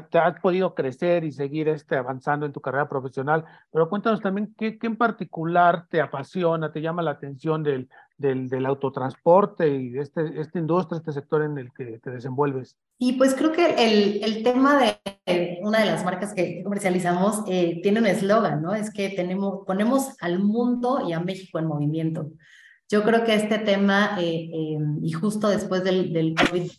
te 0.10 0.18
has 0.18 0.40
podido 0.40 0.74
crecer 0.74 1.24
y 1.24 1.32
seguir 1.32 1.68
este, 1.68 1.96
avanzando 1.96 2.46
en 2.46 2.52
tu 2.52 2.62
carrera 2.62 2.90
profesional, 2.90 3.46
pero 3.72 3.90
cuéntanos 3.90 4.22
también 4.22 4.54
qué, 4.58 4.80
qué 4.80 4.88
en 4.88 4.98
particular 4.98 5.86
te 5.90 6.02
apasiona, 6.02 6.72
te 6.72 6.82
llama 6.82 7.04
la 7.04 7.12
atención 7.12 7.62
del, 7.62 7.88
del, 8.18 8.50
del, 8.50 8.66
autotransporte 8.66 9.68
y 9.68 9.90
de 9.90 10.02
este, 10.02 10.40
esta 10.40 10.58
industria, 10.58 10.98
este 10.98 11.12
sector 11.12 11.44
en 11.44 11.58
el 11.58 11.72
que 11.74 12.00
te 12.00 12.10
desenvuelves? 12.10 12.78
Y 12.98 13.14
pues 13.14 13.36
creo 13.36 13.52
que 13.52 13.76
el, 13.78 14.24
el 14.24 14.44
tema 14.44 14.80
de 14.80 15.60
una 15.62 15.80
de 15.80 15.86
las 15.86 16.06
marcas 16.06 16.34
que 16.34 16.64
comercializamos 16.64 17.44
eh, 17.48 17.80
tiene 17.84 18.00
un 18.00 18.08
eslogan, 18.08 18.62
¿no? 18.62 18.74
Es 18.74 18.92
que 18.92 19.10
tenemos, 19.10 19.66
ponemos 19.66 20.16
al 20.22 20.40
mundo 20.40 21.04
y 21.08 21.14
a 21.14 21.20
México 21.20 21.60
en 21.60 21.68
movimiento. 21.68 22.30
Yo 22.90 23.04
creo 23.04 23.24
que 23.24 23.34
este 23.34 23.57
tema, 23.57 24.18
eh, 24.19 24.50
eh, 24.54 24.78
y 25.02 25.12
justo 25.12 25.48
después 25.50 25.83
del, 25.83 26.36
COVID, 26.36 26.71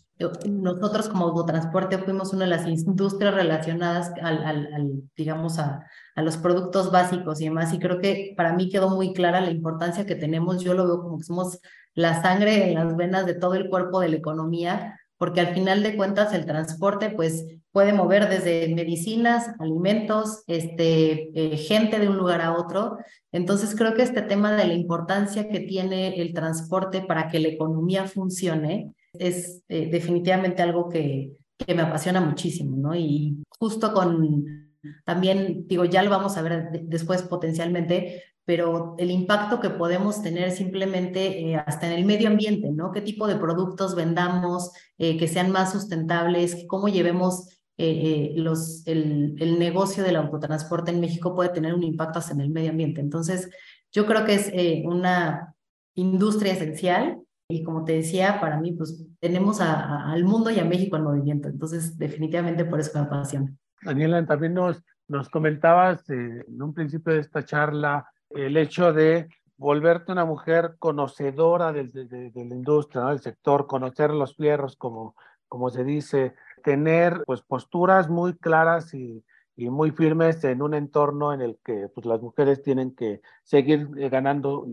nosotros 0.49 1.09
como 1.09 1.25
autotransporte 1.25 1.97
fuimos 1.97 2.33
una 2.33 2.45
de 2.45 2.51
las 2.51 2.65
industrias 2.65 3.33
relacionadas 3.33 4.11
al 4.21 5.03
digamos, 5.17 5.59
a, 5.59 5.85
a, 6.15 6.21
los 6.21 6.37
productos 6.37 6.91
básicos 6.91 7.41
y 7.41 7.45
demás. 7.45 7.73
Y 7.73 7.79
creo 7.79 7.99
que 7.99 8.33
para 8.37 8.53
mí 8.53 8.69
quedó 8.69 8.89
muy 8.89 9.13
clara 9.13 9.41
la 9.41 9.51
importancia 9.51 10.05
que 10.05 10.15
tenemos. 10.15 10.63
Yo 10.63 10.73
lo 10.73 10.87
veo 10.87 11.01
como 11.01 11.17
que 11.17 11.25
somos 11.25 11.59
la 11.93 12.21
sangre 12.21 12.69
en 12.69 12.75
las 12.75 12.95
venas 12.95 13.25
de 13.25 13.33
todo 13.33 13.55
el 13.55 13.69
cuerpo 13.69 13.99
de 13.99 14.09
la 14.09 14.15
economía, 14.15 14.99
porque 15.17 15.41
al 15.41 15.53
final 15.53 15.83
de 15.83 15.97
cuentas 15.97 16.33
el 16.33 16.45
transporte 16.45 17.09
pues 17.09 17.43
puede 17.77 17.93
mover 17.93 18.27
desde 18.27 18.73
medicinas, 18.73 19.51
alimentos, 19.59 20.43
este, 20.47 21.29
eh, 21.35 21.57
gente 21.57 21.99
de 21.99 22.09
un 22.09 22.17
lugar 22.17 22.41
a 22.41 22.57
otro. 22.57 22.97
Entonces 23.31 23.75
creo 23.75 23.93
que 23.93 24.01
este 24.01 24.23
tema 24.23 24.53
de 24.53 24.65
la 24.65 24.73
importancia 24.73 25.47
que 25.47 25.59
tiene 25.59 26.19
el 26.19 26.33
transporte 26.33 27.01
para 27.01 27.27
que 27.27 27.39
la 27.39 27.49
economía 27.49 28.07
funcione 28.07 28.95
es 29.13 29.61
eh, 29.69 29.89
definitivamente 29.91 30.63
algo 30.63 30.89
que, 30.89 31.33
que 31.55 31.75
me 31.75 31.83
apasiona 31.83 32.19
muchísimo, 32.19 32.77
¿no? 32.77 32.95
Y 32.95 33.43
justo 33.59 33.93
con 33.93 34.73
también, 35.05 35.67
digo, 35.67 35.85
ya 35.85 36.01
lo 36.01 36.09
vamos 36.09 36.35
a 36.35 36.41
ver 36.41 36.71
después 36.81 37.21
potencialmente, 37.21 38.23
pero 38.43 38.95
el 38.97 39.11
impacto 39.11 39.59
que 39.59 39.69
podemos 39.69 40.23
tener 40.23 40.51
simplemente 40.51 41.41
eh, 41.41 41.57
hasta 41.57 41.85
en 41.85 41.93
el 41.93 42.05
medio 42.05 42.29
ambiente, 42.29 42.71
¿no? 42.71 42.91
¿Qué 42.91 43.01
tipo 43.01 43.27
de 43.27 43.35
productos 43.35 43.93
vendamos 43.93 44.71
eh, 44.97 45.17
que 45.17 45.27
sean 45.27 45.51
más 45.51 45.73
sustentables? 45.73 46.65
¿Cómo 46.67 46.87
llevemos 46.87 47.56
eh, 47.77 48.33
los, 48.35 48.85
el, 48.87 49.35
el, 49.39 49.59
negocio 49.59 50.03
del 50.03 50.15
autotransporte 50.15 50.91
en 50.91 50.99
México 50.99 51.35
puede 51.35 51.49
tener 51.49 51.73
un 51.73 51.83
impacto 51.83 52.19
hasta 52.19 52.33
en 52.33 52.41
el 52.41 52.49
medio 52.49 52.71
ambiente? 52.71 53.01
Entonces, 53.01 53.49
yo 53.91 54.05
creo 54.05 54.25
que 54.25 54.35
es 54.35 54.51
una 54.85 55.55
industria 55.95 56.53
esencial 56.53 57.19
y 57.49 57.63
como 57.63 57.85
te 57.85 57.93
decía, 57.93 58.39
para 58.41 58.59
mí, 58.59 58.73
pues 58.73 59.05
tenemos 59.19 59.61
a, 59.61 59.73
a, 59.73 60.11
al 60.11 60.25
mundo 60.25 60.49
y 60.49 60.59
a 60.59 60.65
México 60.65 60.97
en 60.97 61.03
movimiento. 61.03 61.47
Entonces, 61.47 61.97
definitivamente 61.97 62.65
por 62.65 62.79
eso 62.79 62.91
me 62.99 63.05
apasiona. 63.05 63.53
Daniela, 63.81 64.25
también 64.25 64.53
nos, 64.53 64.83
nos 65.07 65.29
comentabas 65.29 66.09
eh, 66.09 66.43
en 66.45 66.61
un 66.61 66.73
principio 66.73 67.13
de 67.13 67.19
esta 67.19 67.45
charla 67.45 68.09
el 68.29 68.57
hecho 68.57 68.91
de 68.91 69.29
volverte 69.55 70.11
una 70.11 70.25
mujer 70.25 70.75
conocedora 70.77 71.71
de, 71.71 71.85
de, 71.85 72.05
de, 72.05 72.31
de 72.31 72.45
la 72.45 72.55
industria, 72.55 73.03
¿no? 73.03 73.09
del 73.09 73.21
sector, 73.21 73.65
conocer 73.65 74.11
los 74.11 74.35
fierros, 74.35 74.75
como, 74.75 75.15
como 75.47 75.69
se 75.69 75.83
dice, 75.83 76.35
tener 76.63 77.23
pues 77.25 77.41
posturas 77.41 78.09
muy 78.09 78.35
claras 78.37 78.93
y, 78.93 79.23
y 79.57 79.71
muy 79.71 79.89
firmes 79.91 80.43
en 80.43 80.61
un 80.61 80.75
entorno 80.75 81.33
en 81.33 81.41
el 81.41 81.57
que 81.65 81.89
pues, 81.89 82.05
las 82.05 82.21
mujeres 82.21 82.61
tienen 82.61 82.95
que 82.95 83.21
seguir 83.43 83.89
eh, 83.97 84.07
ganando 84.07 84.67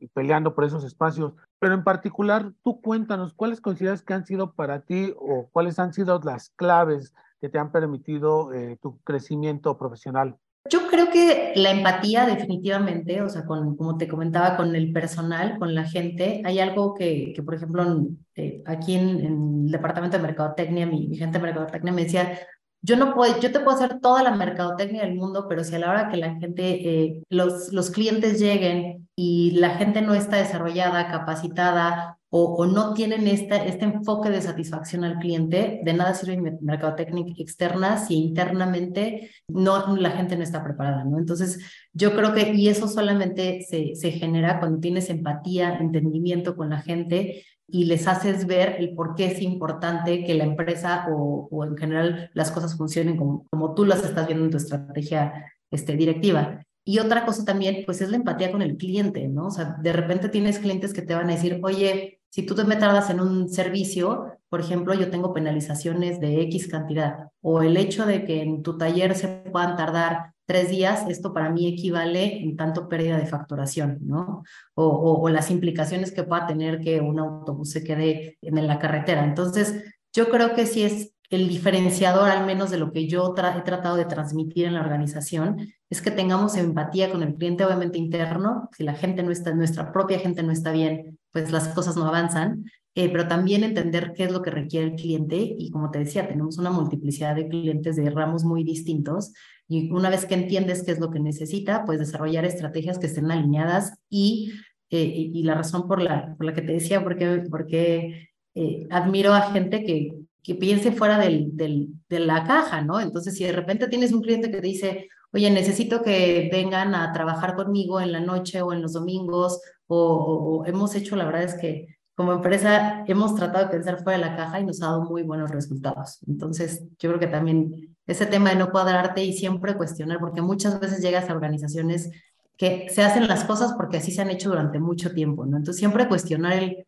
y 0.00 0.08
peleando 0.08 0.54
por 0.56 0.64
esos 0.64 0.84
espacios. 0.84 1.34
Pero 1.60 1.74
en 1.74 1.84
particular, 1.84 2.52
tú 2.64 2.80
cuéntanos, 2.80 3.32
¿cuáles 3.32 3.60
consideras 3.60 4.02
que 4.02 4.12
han 4.12 4.26
sido 4.26 4.52
para 4.52 4.80
ti 4.80 5.14
o 5.16 5.48
cuáles 5.52 5.78
han 5.78 5.92
sido 5.92 6.20
las 6.24 6.50
claves 6.50 7.14
que 7.40 7.48
te 7.48 7.58
han 7.58 7.70
permitido 7.70 8.52
eh, 8.52 8.76
tu 8.82 8.98
crecimiento 9.02 9.78
profesional? 9.78 10.36
Yo 10.70 10.88
creo 10.88 11.10
que 11.10 11.52
la 11.56 11.70
empatía 11.70 12.24
definitivamente, 12.24 13.20
o 13.20 13.28
sea, 13.28 13.44
con, 13.44 13.76
como 13.76 13.98
te 13.98 14.08
comentaba, 14.08 14.56
con 14.56 14.74
el 14.74 14.92
personal, 14.92 15.58
con 15.58 15.74
la 15.74 15.84
gente, 15.84 16.40
hay 16.44 16.58
algo 16.58 16.94
que, 16.94 17.34
que 17.34 17.42
por 17.42 17.54
ejemplo, 17.54 18.06
eh, 18.34 18.62
aquí 18.64 18.94
en, 18.94 19.66
el 19.66 19.70
departamento 19.70 20.16
de 20.16 20.22
mercadotecnia, 20.22 20.86
mi, 20.86 21.06
mi 21.06 21.18
gente 21.18 21.38
de 21.38 21.44
mercadotecnia 21.44 21.92
me 21.92 22.04
decía, 22.04 22.38
yo 22.80 22.96
no 22.96 23.14
puedo, 23.14 23.40
yo 23.40 23.52
te 23.52 23.60
puedo 23.60 23.76
hacer 23.76 24.00
toda 24.00 24.22
la 24.22 24.34
mercadotecnia 24.34 25.02
del 25.02 25.14
mundo, 25.14 25.46
pero 25.48 25.64
si 25.64 25.74
a 25.74 25.78
la 25.78 25.90
hora 25.90 26.08
que 26.08 26.16
la 26.16 26.34
gente, 26.36 26.62
eh, 26.64 27.22
los, 27.28 27.72
los 27.72 27.90
clientes 27.90 28.38
lleguen 28.38 29.08
y 29.16 29.52
la 29.52 29.70
gente 29.70 30.00
no 30.02 30.14
está 30.14 30.36
desarrollada, 30.36 31.08
capacitada 31.08 32.18
o, 32.36 32.56
o 32.56 32.66
no 32.66 32.94
tienen 32.94 33.28
esta, 33.28 33.64
este 33.64 33.84
enfoque 33.84 34.28
de 34.28 34.42
satisfacción 34.42 35.04
al 35.04 35.20
cliente, 35.20 35.80
de 35.84 35.92
nada 35.92 36.14
sirve 36.14 36.58
mercadotecnia 36.60 37.32
externa 37.38 37.96
si 37.96 38.16
internamente 38.16 39.30
no, 39.46 39.96
la 39.96 40.10
gente 40.10 40.36
no 40.36 40.42
está 40.42 40.64
preparada, 40.64 41.04
¿no? 41.04 41.20
Entonces, 41.20 41.60
yo 41.92 42.12
creo 42.16 42.34
que, 42.34 42.52
y 42.52 42.68
eso 42.68 42.88
solamente 42.88 43.64
se, 43.70 43.94
se 43.94 44.10
genera 44.10 44.58
cuando 44.58 44.80
tienes 44.80 45.10
empatía, 45.10 45.76
entendimiento 45.76 46.56
con 46.56 46.70
la 46.70 46.80
gente 46.82 47.44
y 47.68 47.84
les 47.84 48.08
haces 48.08 48.48
ver 48.48 48.78
el 48.80 48.96
por 48.96 49.14
qué 49.14 49.26
es 49.26 49.40
importante 49.40 50.24
que 50.24 50.34
la 50.34 50.42
empresa 50.42 51.06
o, 51.12 51.46
o 51.48 51.64
en 51.64 51.76
general 51.76 52.30
las 52.34 52.50
cosas 52.50 52.76
funcionen 52.76 53.16
como, 53.16 53.46
como 53.48 53.74
tú 53.74 53.84
las 53.84 54.04
estás 54.04 54.26
viendo 54.26 54.46
en 54.46 54.50
tu 54.50 54.56
estrategia 54.56 55.52
este, 55.70 55.94
directiva. 55.94 56.66
Y 56.84 56.98
otra 56.98 57.24
cosa 57.24 57.44
también, 57.44 57.84
pues 57.86 58.00
es 58.00 58.10
la 58.10 58.16
empatía 58.16 58.50
con 58.50 58.60
el 58.60 58.76
cliente, 58.76 59.28
¿no? 59.28 59.46
O 59.46 59.50
sea, 59.50 59.76
de 59.80 59.92
repente 59.92 60.28
tienes 60.28 60.58
clientes 60.58 60.92
que 60.92 61.00
te 61.00 61.14
van 61.14 61.30
a 61.30 61.34
decir, 61.34 61.60
oye, 61.62 62.20
si 62.34 62.42
tú 62.42 62.56
te 62.56 62.64
me 62.64 62.74
tardas 62.74 63.10
en 63.10 63.20
un 63.20 63.48
servicio, 63.48 64.26
por 64.48 64.58
ejemplo, 64.58 64.92
yo 64.92 65.08
tengo 65.08 65.32
penalizaciones 65.32 66.18
de 66.18 66.42
X 66.42 66.66
cantidad, 66.66 67.28
o 67.40 67.62
el 67.62 67.76
hecho 67.76 68.06
de 68.06 68.24
que 68.24 68.42
en 68.42 68.64
tu 68.64 68.76
taller 68.76 69.14
se 69.14 69.28
puedan 69.28 69.76
tardar 69.76 70.32
tres 70.44 70.68
días, 70.68 71.04
esto 71.08 71.32
para 71.32 71.50
mí 71.50 71.68
equivale 71.68 72.42
en 72.42 72.56
tanto 72.56 72.88
pérdida 72.88 73.18
de 73.18 73.26
facturación, 73.26 73.98
¿no? 74.00 74.42
O, 74.74 75.28
las 75.28 75.52
implicaciones 75.52 76.10
que 76.10 76.24
pueda 76.24 76.48
tener 76.48 76.80
que 76.80 77.00
un 77.00 77.20
autobús 77.20 77.70
se 77.70 77.84
quede 77.84 78.36
en 78.42 78.66
la 78.66 78.80
carretera. 78.80 79.22
Entonces, 79.22 79.84
yo 80.12 80.28
creo 80.28 80.56
que 80.56 80.66
sí 80.66 80.82
es 80.82 81.12
el 81.30 81.48
diferenciador, 81.48 82.30
al 82.30 82.46
menos 82.46 82.68
de 82.68 82.78
lo 82.78 82.90
que 82.90 83.06
yo 83.06 83.32
he 83.32 83.60
tratado 83.60 83.94
de 83.94 84.06
transmitir 84.06 84.66
en 84.66 84.74
la 84.74 84.80
organización, 84.80 85.72
es 85.88 86.02
que 86.02 86.10
tengamos 86.10 86.56
empatía 86.56 87.12
con 87.12 87.22
el 87.22 87.36
cliente, 87.36 87.64
obviamente 87.64 87.96
interno. 87.96 88.70
Si 88.76 88.82
la 88.82 88.94
gente 88.94 89.22
no 89.22 89.30
está, 89.30 89.54
nuestra 89.54 89.92
propia 89.92 90.18
gente 90.18 90.42
no 90.42 90.50
está 90.50 90.72
bien, 90.72 91.16
pues 91.34 91.50
las 91.50 91.68
cosas 91.68 91.96
no 91.96 92.06
avanzan. 92.06 92.64
Eh, 92.96 93.10
pero 93.10 93.26
también 93.26 93.64
entender 93.64 94.12
qué 94.14 94.22
es 94.22 94.30
lo 94.30 94.40
que 94.40 94.52
requiere 94.52 94.86
el 94.86 94.94
cliente 94.94 95.36
y 95.36 95.68
como 95.72 95.90
te 95.90 95.98
decía, 95.98 96.28
tenemos 96.28 96.58
una 96.58 96.70
multiplicidad 96.70 97.34
de 97.34 97.48
clientes 97.48 97.96
de 97.96 98.08
ramos 98.08 98.44
muy 98.44 98.62
distintos 98.62 99.32
y 99.66 99.90
una 99.90 100.10
vez 100.10 100.26
que 100.26 100.34
entiendes 100.34 100.84
qué 100.84 100.92
es 100.92 101.00
lo 101.00 101.10
que 101.10 101.18
necesita, 101.18 101.84
pues 101.84 101.98
desarrollar 101.98 102.44
estrategias 102.44 103.00
que 103.00 103.06
estén 103.06 103.32
alineadas 103.32 103.94
y, 104.08 104.52
eh, 104.90 105.30
y, 105.34 105.42
la 105.42 105.56
razón 105.56 105.88
por 105.88 106.00
la, 106.00 106.36
por 106.36 106.46
la 106.46 106.54
que 106.54 106.62
te 106.62 106.74
decía, 106.74 107.02
porque, 107.02 107.42
porque 107.50 108.28
eh, 108.54 108.86
admiro 108.90 109.34
a 109.34 109.50
gente 109.50 109.82
que, 109.82 110.14
que 110.40 110.54
piense 110.54 110.92
fuera 110.92 111.18
del, 111.18 111.56
del, 111.56 111.88
de 112.08 112.20
la 112.20 112.44
caja, 112.44 112.82
¿no? 112.82 113.00
Entonces, 113.00 113.36
si 113.36 113.42
de 113.42 113.52
repente 113.52 113.88
tienes 113.88 114.12
un 114.12 114.22
cliente 114.22 114.52
que 114.52 114.60
te 114.60 114.68
dice, 114.68 115.08
oye, 115.34 115.50
necesito 115.50 116.02
que 116.02 116.48
vengan 116.50 116.94
a 116.94 117.12
trabajar 117.12 117.56
conmigo 117.56 118.00
en 118.00 118.12
la 118.12 118.20
noche 118.20 118.62
o 118.62 118.72
en 118.72 118.80
los 118.80 118.92
domingos, 118.92 119.60
o, 119.86 120.64
hemos 120.66 120.94
hecho, 120.94 121.16
la 121.16 121.26
verdad 121.26 121.42
es 121.42 121.54
que 121.54 121.88
como 122.14 122.32
empresa 122.32 123.04
hemos 123.08 123.34
tratado 123.34 123.64
de 123.64 123.70
pensar 123.72 124.02
fuera 124.02 124.18
de 124.18 124.24
la 124.24 124.36
caja 124.36 124.60
y 124.60 124.64
nos 124.64 124.80
ha 124.80 124.86
dado 124.86 125.02
muy 125.02 125.22
buenos 125.22 125.50
resultados. 125.50 126.20
Entonces, 126.28 126.84
yo 126.98 127.10
creo 127.10 127.18
que 127.18 127.26
también 127.26 127.96
ese 128.06 128.26
tema 128.26 128.50
de 128.50 128.56
no 128.56 128.70
cuadrarte 128.70 129.24
y 129.24 129.32
siempre 129.32 129.76
cuestionar, 129.76 130.20
porque 130.20 130.40
muchas 130.40 130.78
veces 130.78 131.02
llegas 131.02 131.28
a 131.28 131.34
organizaciones 131.34 132.10
que 132.56 132.88
se 132.88 133.02
hacen 133.02 133.26
las 133.26 133.44
cosas 133.44 133.72
porque 133.72 133.96
así 133.96 134.12
se 134.12 134.22
han 134.22 134.30
hecho 134.30 134.50
durante 134.50 134.78
mucho 134.78 135.12
tiempo, 135.12 135.44
¿no? 135.44 135.56
Entonces, 135.56 135.80
siempre 135.80 136.06
cuestionar 136.06 136.52
el 136.52 136.86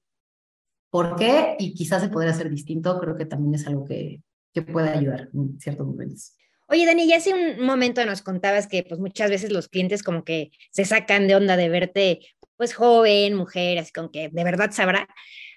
por 0.91 1.17
qué 1.17 1.57
y 1.59 1.75
quizás 1.75 2.03
se 2.03 2.09
podría 2.09 2.31
hacer 2.31 2.49
distinto, 2.49 2.99
creo 3.01 3.17
que 3.17 3.27
también 3.27 3.55
es 3.55 3.67
algo 3.67 3.85
que, 3.85 4.23
que 4.55 4.63
puede 4.63 4.91
ayudar 4.91 5.29
en 5.35 5.59
ciertos 5.59 5.87
momentos. 5.87 6.37
Oye, 6.69 6.85
Dani, 6.85 7.07
ya 7.07 7.19
hace 7.19 7.33
un 7.33 7.65
momento 7.65 8.05
nos 8.05 8.23
contabas 8.23 8.67
que 8.67 8.83
pues 8.83 8.99
muchas 9.01 9.31
veces 9.31 9.53
los 9.53 9.69
clientes 9.69 10.03
como 10.03 10.25
que 10.25 10.51
se 10.71 10.85
sacan 10.85 11.29
de 11.29 11.37
onda 11.37 11.57
de 11.57 11.69
verte 11.69 12.21
pues 12.57 12.75
joven, 12.75 13.35
mujer, 13.35 13.79
así 13.79 13.93
con 13.93 14.11
que 14.11 14.31
de 14.31 14.45
verdad 14.45 14.71
sabrá. 14.73 15.09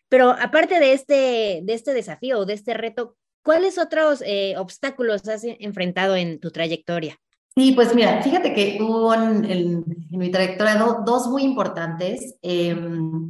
Pero 0.08 0.32
aparte 0.32 0.80
de 0.80 0.94
este, 0.94 1.62
de 1.64 1.74
este 1.74 1.94
desafío, 1.94 2.46
de 2.46 2.54
este 2.54 2.74
reto, 2.74 3.16
¿cuáles 3.44 3.78
otros 3.78 4.24
eh, 4.26 4.56
obstáculos 4.58 5.28
has 5.28 5.44
enfrentado 5.44 6.16
en 6.16 6.40
tu 6.40 6.52
trayectoria? 6.52 7.18
Sí, 7.56 7.74
pues 7.74 7.94
mira, 7.94 8.22
fíjate 8.22 8.54
que 8.54 8.78
hubo 8.82 9.14
en, 9.14 9.44
en, 9.46 9.84
en 10.12 10.20
mi 10.20 10.32
trayectoria 10.32 10.76
do, 10.76 11.04
dos 11.06 11.28
muy 11.28 11.44
importantes. 11.44 12.38
Eh, 12.42 12.76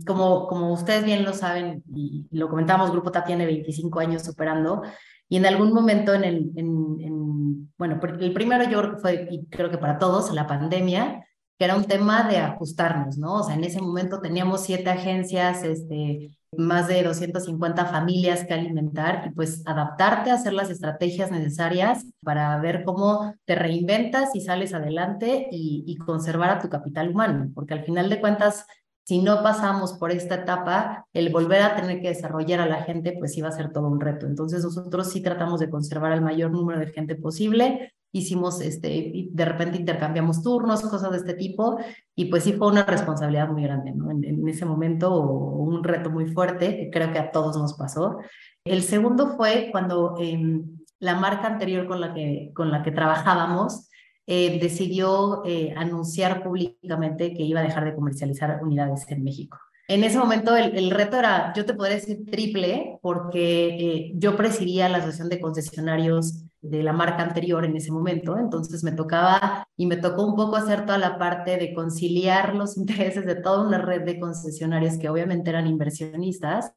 como, 0.05 0.48
como 0.48 0.74
ustedes 0.74 1.03
bien 1.03 1.24
lo 1.24 1.33
saben, 1.33 1.83
y 1.93 2.27
lo 2.31 2.50
comentamos, 2.50 2.91
Grupo 2.91 3.12
tiene 3.25 3.45
25 3.45 4.00
años 4.00 4.24
superando, 4.24 4.83
y 5.29 5.38
en 5.38 5.45
algún 5.45 5.71
momento 5.74 6.13
en 6.13 6.24
el, 6.24 6.51
en, 6.55 6.98
en, 7.00 7.71
bueno, 7.77 8.00
el 8.19 8.33
primero 8.33 8.69
yo 8.69 8.98
fue, 8.98 9.27
y 9.29 9.45
creo 9.45 9.69
que 9.69 9.77
para 9.77 10.00
todos, 10.00 10.33
la 10.33 10.48
pandemia, 10.48 11.25
que 11.57 11.65
era 11.65 11.75
un 11.75 11.86
tema 11.86 12.27
de 12.27 12.38
ajustarnos, 12.38 13.17
¿no? 13.17 13.36
O 13.36 13.43
sea, 13.43 13.55
en 13.55 13.63
ese 13.63 13.79
momento 13.79 14.21
teníamos 14.21 14.63
siete 14.63 14.89
agencias, 14.89 15.63
este, 15.63 16.38
más 16.57 16.88
de 16.88 17.03
250 17.03 17.86
familias 17.86 18.43
que 18.43 18.55
alimentar 18.55 19.27
y 19.27 19.36
pues 19.36 19.62
adaptarte 19.67 20.31
a 20.31 20.36
hacer 20.36 20.53
las 20.53 20.71
estrategias 20.71 21.29
necesarias 21.29 22.05
para 22.24 22.57
ver 22.59 22.83
cómo 22.83 23.36
te 23.45 23.53
reinventas 23.55 24.36
y 24.36 24.41
sales 24.41 24.74
adelante 24.74 25.48
y, 25.51 25.83
y 25.86 25.98
conservar 25.98 26.50
a 26.50 26.59
tu 26.59 26.69
capital 26.69 27.09
humano, 27.09 27.51
porque 27.53 27.75
al 27.75 27.83
final 27.83 28.09
de 28.09 28.19
cuentas, 28.19 28.65
si 29.09 29.23
no 29.23 29.41
pasamos 29.41 29.93
por 29.93 30.11
esta 30.11 30.35
etapa, 30.35 31.07
el 31.13 31.31
volver 31.33 31.63
a 31.63 31.75
tener 31.75 31.99
que 31.99 32.09
desarrollar 32.09 32.59
a 32.59 32.67
la 32.67 32.83
gente, 32.83 33.15
pues 33.17 33.35
iba 33.39 33.47
a 33.47 33.51
ser 33.51 33.73
todo 33.73 33.87
un 33.87 33.99
reto. 33.99 34.27
Entonces 34.27 34.63
nosotros 34.63 35.09
sí 35.09 35.23
tratamos 35.23 35.59
de 35.59 35.67
conservar 35.67 36.11
el 36.11 36.21
mayor 36.21 36.51
número 36.51 36.79
de 36.79 36.91
gente 36.91 37.15
posible, 37.15 37.91
hicimos, 38.11 38.61
este, 38.61 39.29
de 39.31 39.45
repente 39.45 39.79
intercambiamos 39.79 40.43
turnos, 40.43 40.83
cosas 40.83 41.09
de 41.09 41.17
este 41.17 41.33
tipo, 41.33 41.79
y 42.13 42.25
pues 42.25 42.43
sí 42.43 42.53
fue 42.53 42.67
una 42.67 42.83
responsabilidad 42.83 43.49
muy 43.49 43.63
grande, 43.63 43.93
¿no? 43.93 44.11
En, 44.11 44.47
ese 44.47 44.65
momento, 44.65 45.19
un 45.19 45.83
reto 45.83 46.11
muy 46.11 46.27
fuerte, 46.27 46.91
creo 46.93 47.11
que 47.11 47.17
a 47.17 47.31
todos 47.31 47.57
nos 47.57 47.73
pasó. 47.73 48.19
El 48.63 48.83
segundo 48.83 49.35
fue 49.35 49.69
cuando 49.71 50.17
eh, 50.19 50.61
la 50.99 51.15
marca 51.15 51.47
anterior 51.47 51.87
con 51.87 51.99
la 51.99 52.13
que, 52.13 52.51
con 52.53 52.69
la 52.69 52.83
que 52.83 52.91
trabajábamos 52.91 53.89
eh, 54.31 54.59
decidió 54.62 55.41
eh, 55.43 55.74
anunciar 55.75 56.43
públicamente 56.43 57.33
que 57.33 57.41
iba 57.41 57.62
a 57.62 57.63
dejar 57.63 57.83
de 57.83 57.95
comercializar 57.95 58.59
unidades 58.63 59.09
en 59.09 59.24
México. 59.24 59.57
En 59.88 60.03
ese 60.03 60.19
momento 60.19 60.55
el, 60.55 60.91
reto 60.91 61.17
era, 61.17 61.51
yo 61.55 61.65
te 61.65 61.74
podría 61.74 61.95
decir 61.95 62.24
triple, 62.29 63.00
porque 63.01 63.69
eh, 63.69 64.12
yo 64.13 64.38
presidía 64.38 64.88
la 64.88 65.00
asociación 65.00 65.29
de 65.29 65.41
concesionarios 65.41 66.43
de 66.62 66.83
la 66.83 66.93
marca 66.93 67.24
anterior 67.24 67.65
en 67.65 67.75
ese 67.75 67.91
momento, 67.91 68.38
entonces 68.38 68.83
me 68.83 68.91
tocaba 68.91 69.67
y 69.75 69.88
me 69.88 69.98
tocó 69.98 70.27
un 70.27 70.36
poco 70.36 70.57
hacer 70.57 70.86
toda 70.86 71.00
la 71.00 71.17
parte 71.17 71.57
de 71.57 71.74
conciliar 71.74 72.53
los 72.53 72.77
intereses 72.77 73.25
de 73.25 73.33
toda 73.33 73.67
una 73.67 73.79
red 73.79 74.03
de 74.03 74.19
concesionarios 74.19 75.00
que 75.00 75.09
obviamente 75.09 75.50
eran 75.50 75.65
inversionistas 75.65 76.71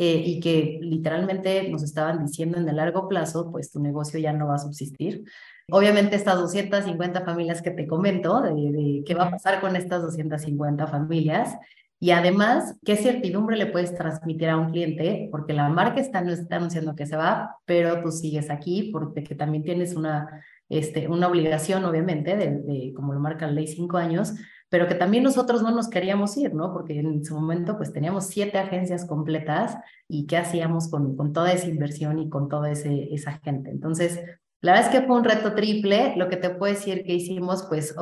y 0.00 0.38
que 0.38 0.78
literalmente 0.80 1.68
nos 1.70 1.82
estaban 1.82 2.24
diciendo 2.24 2.56
en 2.58 2.68
el 2.68 2.76
largo 2.76 3.08
plazo, 3.08 3.50
pues 3.50 3.72
tu 3.72 3.80
negocio 3.80 4.20
ya 4.20 4.32
no 4.32 4.46
va 4.46 4.54
a 4.54 4.58
subsistir. 4.58 5.24
Obviamente 5.70 6.16
estas 6.16 6.38
250 6.38 7.24
familias 7.24 7.62
que 7.62 7.70
te 7.70 7.86
comento, 7.86 8.40
de, 8.40 8.52
de 8.52 9.02
qué 9.06 9.14
va 9.14 9.24
a 9.24 9.30
pasar 9.30 9.60
con 9.60 9.76
estas 9.76 10.02
250 10.02 10.86
familias, 10.86 11.56
y 12.00 12.12
además, 12.12 12.76
¿qué 12.84 12.94
certidumbre 12.96 13.56
le 13.56 13.66
puedes 13.66 13.94
transmitir 13.94 14.48
a 14.48 14.56
un 14.56 14.70
cliente? 14.70 15.28
Porque 15.32 15.52
la 15.52 15.68
marca 15.68 16.00
está, 16.00 16.20
no 16.20 16.30
está 16.30 16.56
anunciando 16.56 16.94
que 16.94 17.06
se 17.06 17.16
va, 17.16 17.56
pero 17.64 18.00
tú 18.02 18.12
sigues 18.12 18.50
aquí 18.50 18.90
porque 18.92 19.24
que 19.24 19.34
también 19.34 19.64
tienes 19.64 19.96
una, 19.96 20.44
este, 20.68 21.08
una 21.08 21.26
obligación, 21.26 21.84
obviamente, 21.84 22.36
de, 22.36 22.58
de, 22.60 22.92
como 22.94 23.14
lo 23.14 23.20
marca 23.20 23.46
la 23.46 23.52
ley, 23.52 23.66
cinco 23.66 23.96
años, 23.96 24.34
pero 24.68 24.86
que 24.86 24.94
también 24.94 25.24
nosotros 25.24 25.62
no 25.62 25.72
nos 25.72 25.88
queríamos 25.88 26.36
ir, 26.36 26.54
¿no? 26.54 26.72
Porque 26.72 27.00
en 27.00 27.24
su 27.24 27.34
momento 27.34 27.76
pues 27.76 27.92
teníamos 27.92 28.26
siete 28.26 28.58
agencias 28.58 29.04
completas 29.04 29.76
y 30.06 30.26
qué 30.26 30.36
hacíamos 30.36 30.88
con, 30.88 31.16
con 31.16 31.32
toda 31.32 31.52
esa 31.52 31.66
inversión 31.66 32.20
y 32.20 32.28
con 32.28 32.48
toda 32.48 32.70
ese, 32.70 33.12
esa 33.12 33.32
gente. 33.38 33.70
Entonces, 33.70 34.20
la 34.60 34.72
verdad 34.72 34.92
es 34.92 35.00
que 35.00 35.06
fue 35.06 35.16
un 35.16 35.24
reto 35.24 35.54
triple. 35.54 36.14
Lo 36.16 36.28
que 36.28 36.36
te 36.36 36.50
puedo 36.50 36.72
decir 36.72 37.04
que 37.04 37.14
hicimos, 37.14 37.64
pues 37.68 37.94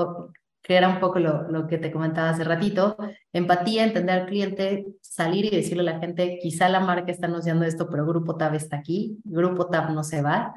que 0.62 0.74
era 0.74 0.88
un 0.88 0.98
poco 0.98 1.20
lo, 1.20 1.48
lo, 1.48 1.68
que 1.68 1.78
te 1.78 1.92
comentaba 1.92 2.30
hace 2.30 2.42
ratito, 2.42 2.96
empatía, 3.32 3.84
entender 3.84 4.22
al 4.22 4.26
cliente, 4.26 4.86
salir 5.00 5.44
y 5.44 5.50
decirle 5.50 5.88
a 5.88 5.94
la 5.94 6.00
gente, 6.00 6.40
quizá 6.42 6.68
la 6.68 6.80
marca 6.80 7.12
está 7.12 7.28
anunciando 7.28 7.64
esto, 7.64 7.88
pero 7.88 8.04
Grupo 8.04 8.36
TAB 8.36 8.54
está 8.54 8.76
aquí, 8.78 9.18
Grupo 9.22 9.68
TAB 9.68 9.90
no 9.90 10.02
se 10.02 10.22
va. 10.22 10.54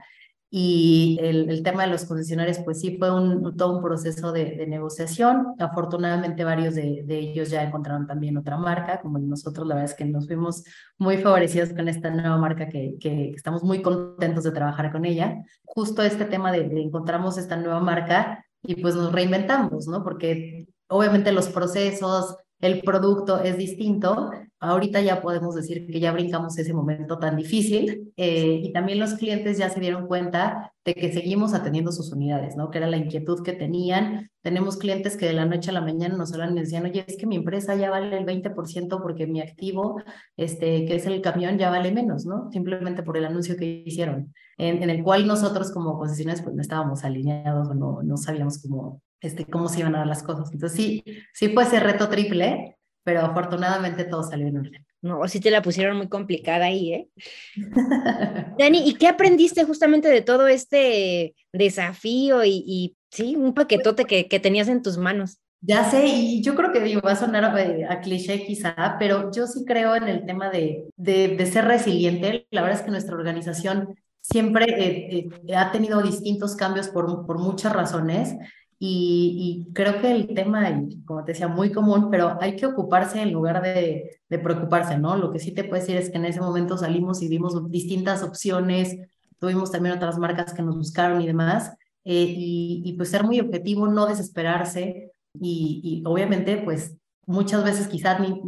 Y 0.52 1.20
el, 1.22 1.48
el, 1.50 1.62
tema 1.62 1.84
de 1.84 1.90
los 1.90 2.06
concesionarios, 2.06 2.58
pues 2.60 2.80
sí 2.80 2.98
fue 2.98 3.14
un, 3.14 3.56
todo 3.56 3.78
un 3.78 3.84
proceso 3.84 4.32
de, 4.32 4.56
de 4.56 4.66
negociación. 4.66 5.54
Afortunadamente 5.60 6.44
varios 6.44 6.74
de, 6.74 7.04
de, 7.06 7.20
ellos 7.20 7.52
ya 7.52 7.62
encontraron 7.62 8.08
también 8.08 8.36
otra 8.36 8.58
marca, 8.58 9.00
como 9.00 9.20
nosotros 9.20 9.68
la 9.68 9.76
verdad 9.76 9.92
es 9.92 9.96
que 9.96 10.06
nos 10.06 10.26
fuimos 10.26 10.64
muy 10.98 11.18
favorecidos 11.18 11.70
con 11.70 11.88
esta 11.88 12.10
nueva 12.10 12.38
marca 12.38 12.68
que, 12.68 12.96
que 13.00 13.30
estamos 13.30 13.64
muy 13.64 13.84
contentos 13.84 14.44
de 14.44 14.52
trabajar 14.52 14.92
con 14.92 15.06
ella. 15.06 15.38
Justo 15.66 16.02
este 16.02 16.26
tema 16.26 16.52
de, 16.52 16.68
de 16.68 16.82
encontramos 16.82 17.38
esta 17.38 17.56
nueva 17.56 17.80
marca 17.80 18.44
y 18.64 18.82
pues 18.82 18.96
nos 18.96 19.12
reinventamos, 19.12 19.88
¿no? 19.88 20.04
Porque 20.04 20.66
obviamente 20.88 21.32
los 21.32 21.48
procesos, 21.50 22.38
el 22.60 22.82
producto 22.82 23.40
es 23.40 23.56
distinto. 23.56 24.32
Ahorita 24.62 25.00
ya 25.00 25.22
podemos 25.22 25.56
decir 25.56 25.88
que 25.88 26.02
ya 26.02 26.12
brincamos 26.12 26.58
ese 26.58 26.74
momento 26.74 27.18
tan 27.18 27.38
difícil 27.38 28.12
eh, 28.18 28.60
y 28.62 28.74
también 28.74 29.00
los 29.00 29.14
clientes 29.14 29.58
ya 29.58 29.70
se 29.70 29.80
dieron 29.80 30.06
cuenta 30.06 30.74
de 30.84 30.96
que 30.96 31.14
seguimos 31.14 31.54
atendiendo 31.54 31.94
sus 31.94 32.12
unidades, 32.12 32.58
¿no? 32.58 32.70
Que 32.70 32.80
era 32.80 32.88
la 32.88 32.98
inquietud 32.98 33.42
que 33.42 33.54
tenían. 33.54 34.30
Tenemos 34.42 34.76
clientes 34.76 35.16
que 35.16 35.28
de 35.28 35.34
la 35.34 35.46
noche 35.46 35.70
a 35.70 35.74
la 35.74 35.82
mañana 35.82 36.18
nos 36.18 36.34
hablan 36.34 36.58
y 36.58 36.62
decían, 36.62 36.84
oye, 36.84 37.06
es 37.08 37.16
que 37.16 37.26
mi 37.26 37.38
empresa 37.38 37.76
ya 37.76 37.90
vale 37.90 38.18
el 38.18 38.26
20% 38.26 39.02
porque 39.02 39.28
mi 39.28 39.40
activo, 39.40 40.02
este, 40.36 40.86
que 40.86 40.96
es 40.96 41.06
el 41.06 41.22
camión, 41.22 41.58
ya 41.58 41.70
vale 41.70 41.94
menos, 41.94 42.26
¿no? 42.26 42.52
Simplemente 42.52 43.02
por 43.02 43.16
el 43.16 43.26
anuncio 43.26 43.56
que 43.56 43.84
hicieron, 43.86 44.34
en, 44.58 44.90
el 44.90 45.04
cual 45.04 45.26
nosotros 45.26 45.72
como 45.72 45.98
concesionarios 45.98 46.44
pues 46.44 46.56
no 46.56 46.62
estábamos 46.62 47.06
alineados 47.06 47.70
o 47.70 47.74
no, 47.76 48.04
no 48.04 48.18
sabíamos 48.18 48.62
cómo, 48.62 49.02
este, 49.22 49.46
cómo 49.46 49.70
se 49.70 49.80
iban 49.80 49.96
a 49.96 50.00
dar 50.00 50.08
las 50.08 50.24
cosas. 50.24 50.52
Entonces 50.52 50.76
sí, 50.76 51.04
sí 51.34 51.50
fue 51.50 51.64
ese 51.64 51.80
reto 51.80 52.10
triple, 52.10 52.79
pero 53.10 53.26
afortunadamente 53.26 54.04
todo 54.04 54.22
salió 54.22 54.46
en 54.46 54.58
orden. 54.60 54.86
No, 55.02 55.28
sí 55.28 55.40
te 55.40 55.50
la 55.50 55.64
pusieron 55.64 55.98
muy 55.98 56.08
complicada 56.10 56.66
ahí, 56.66 56.94
¿eh? 56.94 57.10
Dani, 58.60 58.88
¿y 58.88 58.94
qué 58.94 59.08
aprendiste 59.08 59.64
justamente 59.64 60.10
de 60.10 60.22
todo 60.22 60.48
este 60.48 61.34
desafío 61.52 62.46
y, 62.46 62.64
y 62.68 62.96
sí, 63.10 63.36
un 63.36 63.56
paquetote 63.56 64.06
que, 64.06 64.28
que, 64.28 64.40
tenías 64.40 64.68
en 64.68 64.84
tus 64.84 65.00
manos? 65.00 65.40
Ya 65.62 65.90
sé, 65.90 66.06
y 66.06 66.44
yo 66.44 66.54
creo 66.54 66.72
que 66.72 66.82
digo, 66.82 67.02
va 67.02 67.14
a 67.14 67.16
sonar 67.16 67.46
a, 67.46 67.94
a 67.94 68.00
cliché 68.02 68.46
quizá, 68.46 68.98
pero 69.00 69.32
yo 69.32 69.48
sí 69.48 69.66
creo 69.66 69.96
en 69.96 70.08
el 70.08 70.28
tema 70.28 70.52
de, 70.52 70.86
de, 70.96 71.30
de 71.30 71.46
ser 71.48 71.66
resiliente. 71.66 72.46
La 72.52 72.62
verdad 72.62 72.78
es 72.78 72.86
que 72.86 72.92
nuestra 72.92 73.16
organización 73.16 73.96
siempre 74.22 74.66
eh, 74.68 75.30
eh, 75.48 75.56
ha 75.56 75.72
tenido 75.72 76.04
distintos 76.04 76.56
cambios 76.56 76.90
por, 76.90 77.26
por 77.26 77.40
muchas 77.40 77.74
razones. 77.74 78.36
Y, 78.82 79.66
y, 79.68 79.74
creo 79.74 80.00
que 80.00 80.10
el 80.10 80.34
tema, 80.34 80.82
como 81.06 81.26
te 81.26 81.34
decía, 81.34 81.50
muy 81.50 81.70
común, 81.72 82.10
pero 82.10 82.38
hay 82.40 82.56
que 82.56 82.66
ocuparse 82.66 83.22
en 83.22 83.34
lugar 83.34 83.62
de, 83.62 84.22
de, 84.30 84.40
preocuparse, 84.40 84.98
¿no? 84.98 85.18
Lo 85.18 85.32
que 85.32 85.40
sí 85.40 85.52
te 85.52 85.66
puedo 85.66 85.82
decir 85.82 85.98
es 85.98 86.10
que 86.10 86.18
en 86.18 86.24
ese 86.24 86.40
momento 86.40 86.78
salimos 86.78 87.22
y 87.22 87.28
vimos 87.28 87.70
distintas 87.70 88.24
opciones, 88.24 88.98
tuvimos 89.38 89.72
también 89.72 89.96
otras 89.96 90.18
marcas 90.18 90.54
que 90.54 90.62
nos 90.62 90.78
buscaron 90.78 91.22
y 91.22 91.28
demás, 91.28 91.74
eh, 92.06 92.34
y, 92.38 92.82
y, 92.86 92.94
pues 92.94 93.10
ser 93.10 93.26
muy 93.26 93.42
objetivo, 93.42 93.88
no 93.88 94.06
desesperarse 94.06 95.12
y, 95.34 95.82
y 95.84 96.04
obviamente 96.06 96.58
pues 96.64 96.96
muchas 97.30 97.64
veces 97.64 97.88
quizás 97.88 98.20
ni, 98.20 98.42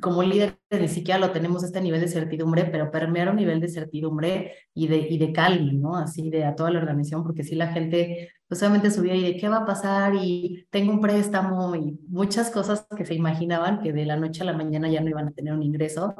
como 0.00 0.24
líderes 0.24 0.56
ni 0.72 0.88
siquiera 0.88 1.20
lo 1.20 1.30
tenemos 1.30 1.62
este 1.62 1.80
nivel 1.80 2.00
de 2.00 2.08
certidumbre, 2.08 2.64
pero 2.64 2.90
permear 2.90 3.30
un 3.30 3.36
nivel 3.36 3.60
de 3.60 3.68
certidumbre 3.68 4.54
y 4.74 4.88
de, 4.88 5.06
y 5.08 5.18
de 5.18 5.32
calma, 5.32 5.72
¿no? 5.72 5.96
Así 5.96 6.30
de 6.30 6.44
a 6.44 6.56
toda 6.56 6.72
la 6.72 6.80
organización, 6.80 7.22
porque 7.22 7.44
si 7.44 7.54
la 7.54 7.68
gente 7.68 8.32
pues 8.54 8.62
obviamente 8.62 8.92
subía 8.92 9.16
y 9.16 9.24
de 9.24 9.36
qué 9.36 9.48
va 9.48 9.56
a 9.56 9.66
pasar 9.66 10.14
y 10.14 10.68
tengo 10.70 10.92
un 10.92 11.00
préstamo 11.00 11.74
y 11.74 11.98
muchas 12.06 12.52
cosas 12.52 12.86
que 12.96 13.04
se 13.04 13.14
imaginaban 13.14 13.82
que 13.82 13.92
de 13.92 14.06
la 14.06 14.14
noche 14.14 14.42
a 14.42 14.44
la 14.44 14.52
mañana 14.52 14.88
ya 14.88 15.00
no 15.00 15.08
iban 15.08 15.26
a 15.26 15.32
tener 15.32 15.52
un 15.52 15.64
ingreso. 15.64 16.14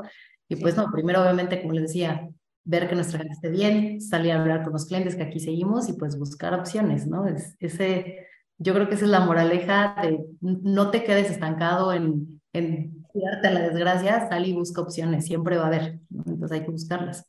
Y 0.48 0.56
pues 0.56 0.76
no, 0.76 0.90
primero 0.90 1.22
obviamente, 1.22 1.62
como 1.62 1.74
les 1.74 1.84
decía, 1.84 2.28
ver 2.64 2.88
que 2.88 2.96
nuestra 2.96 3.20
gente 3.20 3.34
esté 3.34 3.50
bien, 3.50 4.00
salir 4.00 4.32
a 4.32 4.40
hablar 4.40 4.64
con 4.64 4.72
los 4.72 4.86
clientes 4.86 5.14
que 5.14 5.22
aquí 5.22 5.38
seguimos 5.38 5.88
y 5.88 5.92
pues 5.92 6.18
buscar 6.18 6.54
opciones, 6.54 7.06
¿no? 7.06 7.24
Es, 7.28 7.54
ese 7.60 8.26
yo 8.58 8.74
creo 8.74 8.88
que 8.88 8.96
esa 8.96 9.04
es 9.04 9.12
la 9.12 9.20
moraleja 9.20 9.94
de 10.02 10.18
no 10.40 10.90
te 10.90 11.04
quedes 11.04 11.30
estancado 11.30 11.92
en, 11.92 12.42
en 12.52 13.00
cuidarte 13.04 13.46
a 13.46 13.52
la 13.52 13.60
desgracia, 13.60 14.28
sal 14.28 14.44
y 14.44 14.54
busca 14.54 14.80
opciones, 14.80 15.24
siempre 15.24 15.56
va 15.56 15.66
a 15.66 15.68
haber, 15.68 16.00
¿no? 16.10 16.24
entonces 16.26 16.58
hay 16.58 16.64
que 16.64 16.72
buscarlas. 16.72 17.28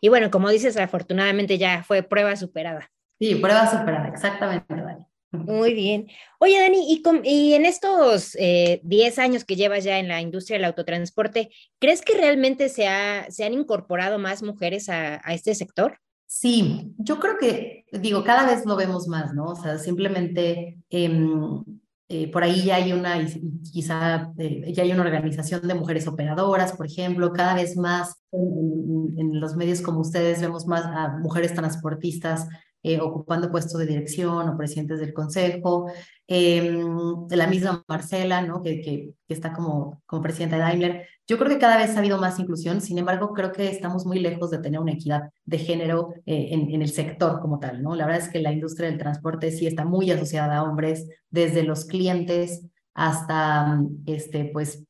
Y 0.00 0.10
bueno, 0.10 0.30
como 0.30 0.48
dices, 0.48 0.76
afortunadamente 0.76 1.58
ya 1.58 1.82
fue 1.82 2.04
prueba 2.04 2.36
superada. 2.36 2.92
Sí, 3.24 3.36
prueba 3.36 3.70
superada, 3.70 4.08
exactamente, 4.08 4.74
Dani. 4.74 5.06
Muy 5.32 5.72
bien. 5.72 6.08
Oye, 6.38 6.60
Dani, 6.60 6.92
y, 6.92 7.00
con, 7.00 7.22
y 7.24 7.54
en 7.54 7.64
estos 7.64 8.32
10 8.32 8.38
eh, 8.38 9.12
años 9.16 9.44
que 9.44 9.56
llevas 9.56 9.82
ya 9.82 9.98
en 9.98 10.08
la 10.08 10.20
industria 10.20 10.58
del 10.58 10.66
autotransporte, 10.66 11.50
¿crees 11.78 12.02
que 12.02 12.18
realmente 12.18 12.68
se, 12.68 12.86
ha, 12.86 13.26
se 13.30 13.44
han 13.44 13.54
incorporado 13.54 14.18
más 14.18 14.42
mujeres 14.42 14.90
a, 14.90 15.22
a 15.24 15.32
este 15.32 15.54
sector? 15.54 15.98
Sí, 16.26 16.94
yo 16.98 17.18
creo 17.18 17.38
que, 17.38 17.86
digo, 17.92 18.24
cada 18.24 18.46
vez 18.46 18.66
lo 18.66 18.76
vemos 18.76 19.08
más, 19.08 19.32
¿no? 19.32 19.46
O 19.46 19.56
sea, 19.56 19.78
simplemente 19.78 20.78
eh, 20.90 21.28
eh, 22.08 22.30
por 22.30 22.42
ahí 22.42 22.64
ya 22.64 22.76
hay 22.76 22.92
una, 22.92 23.26
quizá 23.72 24.32
eh, 24.36 24.70
ya 24.72 24.82
hay 24.82 24.92
una 24.92 25.02
organización 25.02 25.66
de 25.66 25.74
mujeres 25.74 26.06
operadoras, 26.06 26.72
por 26.72 26.84
ejemplo, 26.86 27.32
cada 27.32 27.54
vez 27.54 27.76
más 27.78 28.22
en, 28.30 29.14
en, 29.16 29.40
los 29.40 29.56
medios 29.56 29.80
como 29.80 30.00
ustedes 30.00 30.42
vemos 30.42 30.66
más 30.66 30.84
a 30.84 31.16
mujeres 31.18 31.54
transportistas 31.54 32.46
eh, 32.84 33.00
ocupando 33.00 33.50
puestos 33.50 33.80
de 33.80 33.86
dirección 33.86 34.46
o 34.46 34.56
presidentes 34.58 35.00
del 35.00 35.14
consejo, 35.14 35.90
eh, 36.28 36.84
la 37.30 37.46
misma 37.46 37.82
Marcela, 37.88 38.42
¿no? 38.42 38.62
que, 38.62 38.82
que, 38.82 39.14
que, 39.26 39.34
está 39.34 39.54
como, 39.54 40.02
como 40.04 40.22
presidenta 40.22 40.56
de 40.56 40.62
Daimler. 40.62 41.08
Yo 41.26 41.38
creo 41.38 41.48
que 41.48 41.58
cada 41.58 41.78
vez 41.78 41.96
ha 41.96 42.00
habido 42.00 42.18
más 42.18 42.38
inclusión, 42.38 42.82
sin 42.82 42.98
embargo, 42.98 43.32
creo 43.32 43.52
que 43.52 43.68
estamos 43.70 44.04
muy 44.04 44.20
lejos 44.20 44.50
de 44.50 44.58
tener 44.58 44.78
una 44.80 44.92
equidad 44.92 45.30
de 45.46 45.58
género 45.58 46.12
eh, 46.26 46.48
en, 46.50 46.70
en, 46.70 46.82
el 46.82 46.90
sector 46.90 47.40
como 47.40 47.58
tal. 47.58 47.82
¿no? 47.82 47.96
La 47.96 48.04
verdad 48.04 48.22
es 48.22 48.28
que 48.28 48.40
la 48.40 48.52
industria 48.52 48.90
del 48.90 48.98
transporte 48.98 49.50
sí 49.50 49.66
está 49.66 49.86
muy 49.86 50.10
asociada 50.10 50.58
a 50.58 50.62
hombres, 50.64 51.08
desde 51.30 51.62
los 51.62 51.86
clientes 51.86 52.66
hasta, 52.92 53.80
este, 54.04 54.50
pues, 54.52 54.84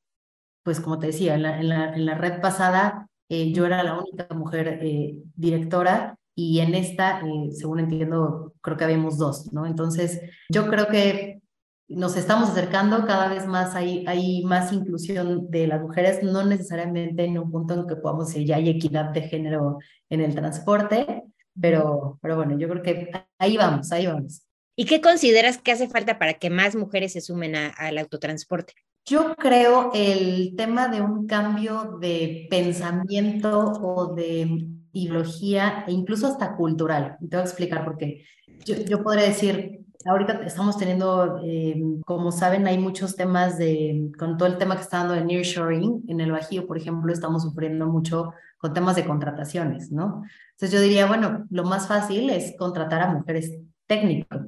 pues 0.64 0.80
como 0.80 0.98
te 0.98 1.06
decía, 1.06 1.36
en 1.36 1.42
la, 1.42 1.60
en 1.60 1.68
la, 1.68 1.94
en 1.94 2.06
la 2.06 2.14
red 2.16 2.40
pasada 2.40 3.08
eh, 3.28 3.52
yo 3.52 3.66
era 3.66 3.82
la 3.82 3.98
única 3.98 4.26
mujer 4.34 4.80
eh, 4.82 5.16
directora 5.34 6.18
y 6.34 6.60
en 6.60 6.74
esta, 6.74 7.20
eh, 7.20 7.52
según 7.52 7.80
entiendo, 7.80 8.52
creo 8.60 8.76
que 8.76 8.84
habíamos 8.84 9.18
dos, 9.18 9.52
¿no? 9.52 9.66
Entonces, 9.66 10.20
yo 10.48 10.68
creo 10.68 10.88
que 10.88 11.40
nos 11.88 12.16
estamos 12.16 12.50
acercando, 12.50 13.06
cada 13.06 13.28
vez 13.28 13.46
más 13.46 13.74
hay, 13.74 14.04
hay 14.06 14.42
más 14.44 14.72
inclusión 14.72 15.50
de 15.50 15.66
las 15.66 15.82
mujeres, 15.82 16.22
no 16.22 16.44
necesariamente 16.44 17.24
en 17.24 17.38
un 17.38 17.50
punto 17.50 17.74
en 17.74 17.86
que 17.86 17.96
podamos 17.96 18.28
decir 18.28 18.46
ya 18.46 18.56
hay 18.56 18.70
equidad 18.70 19.10
de 19.10 19.22
género 19.22 19.78
en 20.08 20.20
el 20.20 20.34
transporte, 20.34 21.24
pero, 21.60 22.18
pero 22.22 22.36
bueno, 22.36 22.58
yo 22.58 22.68
creo 22.68 22.82
que 22.82 23.10
ahí 23.38 23.56
vamos, 23.56 23.92
ahí 23.92 24.06
vamos. 24.06 24.42
¿Y 24.76 24.86
qué 24.86 25.00
consideras 25.00 25.58
que 25.58 25.72
hace 25.72 25.88
falta 25.88 26.18
para 26.18 26.34
que 26.34 26.50
más 26.50 26.74
mujeres 26.74 27.12
se 27.12 27.20
sumen 27.20 27.54
al 27.54 27.98
autotransporte? 27.98 28.72
Yo 29.06 29.36
creo 29.36 29.90
el 29.94 30.54
tema 30.56 30.88
de 30.88 31.02
un 31.02 31.26
cambio 31.26 31.98
de 32.00 32.46
pensamiento 32.50 33.72
o 33.82 34.14
de 34.14 34.66
ideología 34.94 35.84
e 35.86 35.92
incluso 35.92 36.26
hasta 36.26 36.56
cultural. 36.56 37.16
Te 37.20 37.36
voy 37.36 37.42
a 37.42 37.48
explicar 37.48 37.84
por 37.84 37.98
qué. 37.98 38.24
Yo, 38.64 38.76
yo 38.76 39.02
podría 39.02 39.24
decir, 39.24 39.84
ahorita 40.06 40.42
estamos 40.44 40.78
teniendo, 40.78 41.40
eh, 41.44 41.82
como 42.06 42.32
saben, 42.32 42.66
hay 42.66 42.78
muchos 42.78 43.16
temas 43.16 43.58
de, 43.58 44.10
con 44.18 44.38
todo 44.38 44.48
el 44.48 44.58
tema 44.58 44.76
que 44.76 44.82
está 44.82 44.98
dando 44.98 45.14
de 45.14 45.24
nearshoring, 45.24 46.04
en 46.08 46.20
el 46.20 46.32
Bajío, 46.32 46.66
por 46.66 46.78
ejemplo, 46.78 47.12
estamos 47.12 47.42
sufriendo 47.42 47.86
mucho 47.86 48.32
con 48.58 48.72
temas 48.72 48.96
de 48.96 49.04
contrataciones, 49.04 49.90
¿no? 49.90 50.22
Entonces 50.52 50.72
yo 50.72 50.80
diría, 50.80 51.06
bueno, 51.06 51.44
lo 51.50 51.64
más 51.64 51.86
fácil 51.86 52.30
es 52.30 52.54
contratar 52.56 53.02
a 53.02 53.12
mujeres 53.12 53.58
técnicas 53.86 54.40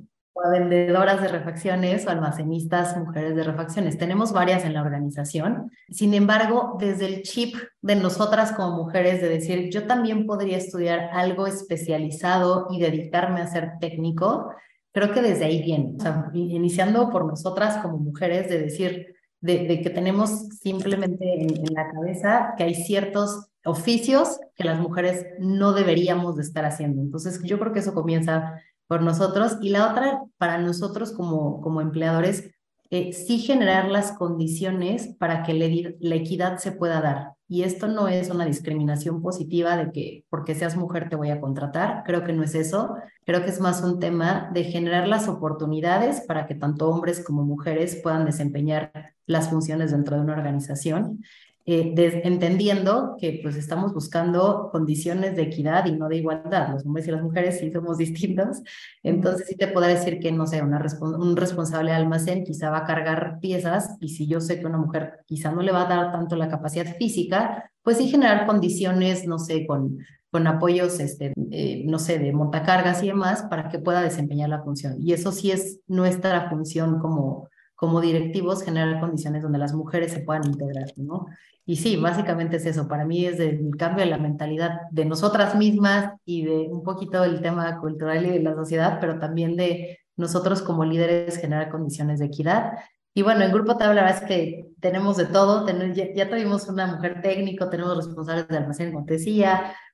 a 0.44 0.50
vendedoras 0.50 1.20
de 1.22 1.28
refacciones 1.28 2.06
o 2.06 2.10
almacenistas 2.10 2.96
mujeres 2.96 3.34
de 3.36 3.42
refacciones. 3.42 3.98
Tenemos 3.98 4.32
varias 4.32 4.64
en 4.64 4.74
la 4.74 4.82
organización. 4.82 5.70
Sin 5.88 6.14
embargo, 6.14 6.76
desde 6.78 7.06
el 7.06 7.22
chip 7.22 7.56
de 7.82 7.96
nosotras 7.96 8.52
como 8.52 8.76
mujeres 8.76 9.20
de 9.20 9.28
decir, 9.28 9.70
yo 9.70 9.86
también 9.86 10.26
podría 10.26 10.58
estudiar 10.58 11.10
algo 11.12 11.46
especializado 11.46 12.66
y 12.70 12.80
dedicarme 12.80 13.40
a 13.40 13.46
ser 13.46 13.72
técnico, 13.80 14.52
creo 14.92 15.12
que 15.12 15.22
desde 15.22 15.44
ahí 15.44 15.62
viene. 15.62 15.96
Iniciando 16.34 17.10
por 17.10 17.26
nosotras 17.26 17.78
como 17.78 17.98
mujeres 17.98 18.48
de 18.48 18.60
decir, 18.60 19.14
de, 19.40 19.66
de 19.66 19.80
que 19.80 19.90
tenemos 19.90 20.48
simplemente 20.60 21.42
en, 21.42 21.50
en 21.50 21.74
la 21.74 21.90
cabeza 21.90 22.54
que 22.56 22.64
hay 22.64 22.74
ciertos 22.74 23.48
oficios 23.64 24.38
que 24.54 24.64
las 24.64 24.78
mujeres 24.80 25.26
no 25.38 25.72
deberíamos 25.72 26.36
de 26.36 26.42
estar 26.42 26.64
haciendo. 26.64 27.02
Entonces, 27.02 27.42
yo 27.42 27.58
creo 27.58 27.72
que 27.72 27.80
eso 27.80 27.94
comienza 27.94 28.60
por 28.86 29.02
nosotros. 29.02 29.56
Y 29.60 29.70
la 29.70 29.90
otra, 29.90 30.22
para 30.38 30.58
nosotros 30.58 31.12
como, 31.12 31.60
como 31.60 31.80
empleadores, 31.80 32.50
eh, 32.90 33.12
sí 33.12 33.38
generar 33.38 33.88
las 33.88 34.12
condiciones 34.12 35.08
para 35.18 35.42
que 35.42 35.54
la 35.98 36.14
equidad 36.14 36.58
se 36.58 36.72
pueda 36.72 37.00
dar. 37.00 37.32
Y 37.48 37.62
esto 37.62 37.86
no 37.86 38.08
es 38.08 38.30
una 38.30 38.44
discriminación 38.44 39.22
positiva 39.22 39.76
de 39.76 39.92
que 39.92 40.24
porque 40.28 40.54
seas 40.54 40.76
mujer 40.76 41.08
te 41.08 41.16
voy 41.16 41.30
a 41.30 41.40
contratar. 41.40 42.02
Creo 42.04 42.24
que 42.24 42.32
no 42.32 42.42
es 42.42 42.54
eso. 42.54 42.96
Creo 43.24 43.42
que 43.44 43.50
es 43.50 43.60
más 43.60 43.82
un 43.82 44.00
tema 44.00 44.50
de 44.52 44.64
generar 44.64 45.06
las 45.06 45.28
oportunidades 45.28 46.22
para 46.22 46.46
que 46.46 46.56
tanto 46.56 46.88
hombres 46.88 47.24
como 47.24 47.44
mujeres 47.44 48.00
puedan 48.02 48.24
desempeñar 48.24 48.92
las 49.26 49.48
funciones 49.50 49.92
dentro 49.92 50.16
de 50.16 50.22
una 50.22 50.32
organización. 50.32 51.22
Eh, 51.68 52.22
entendiendo 52.22 53.16
que 53.18 53.40
pues 53.42 53.56
estamos 53.56 53.92
buscando 53.92 54.68
condiciones 54.70 55.34
de 55.34 55.42
equidad 55.42 55.84
y 55.86 55.92
no 55.92 56.08
de 56.08 56.18
igualdad. 56.18 56.68
Los 56.72 56.86
hombres 56.86 57.08
y 57.08 57.10
las 57.10 57.22
mujeres 57.22 57.58
sí 57.58 57.72
somos 57.72 57.98
distintos, 57.98 58.62
entonces 59.02 59.48
sí 59.48 59.56
te 59.56 59.66
podrá 59.66 59.88
decir 59.88 60.20
que, 60.20 60.30
no 60.30 60.46
sé, 60.46 60.62
una 60.62 60.80
un 61.00 61.36
responsable 61.36 61.90
de 61.90 61.96
almacén 61.96 62.44
quizá 62.44 62.70
va 62.70 62.78
a 62.78 62.84
cargar 62.84 63.40
piezas 63.40 63.96
y 64.00 64.10
si 64.10 64.28
yo 64.28 64.40
sé 64.40 64.60
que 64.60 64.66
una 64.66 64.78
mujer 64.78 65.24
quizá 65.26 65.50
no 65.50 65.60
le 65.60 65.72
va 65.72 65.82
a 65.82 65.88
dar 65.88 66.12
tanto 66.12 66.36
la 66.36 66.48
capacidad 66.48 66.96
física, 66.96 67.70
pues 67.82 67.96
sí 67.96 68.08
generar 68.08 68.46
condiciones, 68.46 69.26
no 69.26 69.40
sé, 69.40 69.66
con, 69.66 69.98
con 70.30 70.46
apoyos, 70.46 71.00
este, 71.00 71.32
eh, 71.50 71.82
no 71.86 71.98
sé, 71.98 72.20
de 72.20 72.32
montacargas 72.32 73.02
y 73.02 73.08
demás 73.08 73.44
para 73.50 73.68
que 73.68 73.80
pueda 73.80 74.02
desempeñar 74.02 74.50
la 74.50 74.62
función. 74.62 74.96
Y 75.00 75.12
eso 75.12 75.32
sí 75.32 75.50
es 75.50 75.80
nuestra 75.88 76.48
función 76.48 77.00
como 77.00 77.48
como 77.76 78.00
directivos 78.00 78.64
generar 78.64 79.00
condiciones 79.00 79.42
donde 79.42 79.58
las 79.58 79.74
mujeres 79.74 80.12
se 80.12 80.20
puedan 80.20 80.46
integrar, 80.46 80.86
¿no? 80.96 81.26
Y 81.64 81.76
sí, 81.76 81.96
básicamente 81.96 82.56
es 82.56 82.66
eso. 82.66 82.88
Para 82.88 83.04
mí 83.04 83.26
es 83.26 83.38
el 83.38 83.76
cambio 83.76 84.04
de 84.04 84.10
la 84.10 84.18
mentalidad 84.18 84.80
de 84.90 85.04
nosotras 85.04 85.54
mismas 85.54 86.14
y 86.24 86.44
de 86.44 86.68
un 86.70 86.82
poquito 86.82 87.22
del 87.22 87.40
tema 87.42 87.78
cultural 87.80 88.24
y 88.24 88.30
de 88.30 88.42
la 88.42 88.54
sociedad, 88.54 88.98
pero 89.00 89.18
también 89.18 89.56
de 89.56 89.98
nosotros 90.16 90.62
como 90.62 90.84
líderes 90.84 91.38
generar 91.38 91.70
condiciones 91.70 92.18
de 92.18 92.26
equidad. 92.26 92.72
Y 93.14 93.22
bueno, 93.22 93.44
en 93.44 93.52
Grupo 93.52 93.76
Tabla, 93.76 93.94
la 93.94 94.02
verdad 94.02 94.22
es 94.22 94.28
que 94.28 94.66
tenemos 94.80 95.16
de 95.16 95.26
todo. 95.26 95.66
ya, 95.94 96.28
tuvimos 96.28 96.68
una 96.68 96.86
mujer 96.86 97.20
técnico, 97.22 97.68
tenemos 97.68 97.96
responsables 97.96 98.48
de 98.48 98.56
almacén, 98.56 98.92
como 98.92 99.04
te 99.04 99.18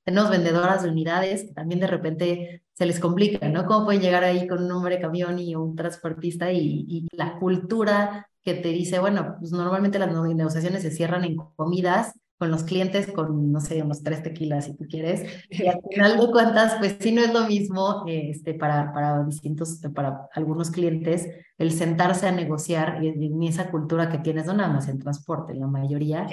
tenemos 0.05 0.31
vendedoras 0.31 0.83
de 0.83 0.91
unidades 0.91 1.55
también 1.55 1.81
de 1.81 1.87
repente 1.87 2.63
se 2.83 2.87
les 2.87 2.99
complica, 2.99 3.49
¿no? 3.49 3.65
¿Cómo 3.65 3.85
pueden 3.85 4.03
llegar 4.03 4.25
ahí 4.25 4.49
con 4.49 4.65
un 4.65 4.73
hombre 4.73 5.01
camión 5.01 5.39
y 5.39 5.55
un 5.55 5.77
transportista 5.77 6.51
y, 6.51 6.85
y 6.89 7.07
la 7.13 7.39
cultura 7.39 8.27
que 8.43 8.55
te 8.55 8.71
dice, 8.71 8.99
bueno, 8.99 9.37
pues 9.39 9.53
normalmente 9.53 10.01
las 10.01 10.11
negociaciones 10.11 10.83
se 10.83 10.91
cierran 10.91 11.23
en 11.23 11.37
comidas 11.37 12.13
con 12.39 12.51
los 12.51 12.65
clientes 12.65 13.07
con, 13.07 13.53
no 13.53 13.61
sé, 13.61 13.81
unos 13.85 14.03
tres 14.03 14.25
tequilas 14.25 14.65
si 14.65 14.77
tú 14.77 14.85
quieres. 14.89 15.23
Y 15.49 15.65
al 15.69 15.81
final 15.89 16.19
de 16.19 16.27
cuentas, 16.33 16.75
pues 16.81 16.97
sí 16.99 17.13
no 17.13 17.23
es 17.23 17.33
lo 17.33 17.47
mismo 17.47 18.03
este, 18.09 18.55
para, 18.55 18.93
para 18.93 19.23
distintos, 19.23 19.81
para 19.95 20.29
algunos 20.35 20.73
clientes, 20.73 21.29
el 21.59 21.71
sentarse 21.71 22.27
a 22.27 22.33
negociar 22.33 22.99
en 23.01 23.41
esa 23.45 23.71
cultura 23.71 24.11
que 24.11 24.19
tienes, 24.19 24.47
no 24.47 24.55
nada 24.55 24.73
más 24.73 24.89
en 24.89 24.99
transporte, 24.99 25.55
la 25.55 25.69
mayoría, 25.69 26.27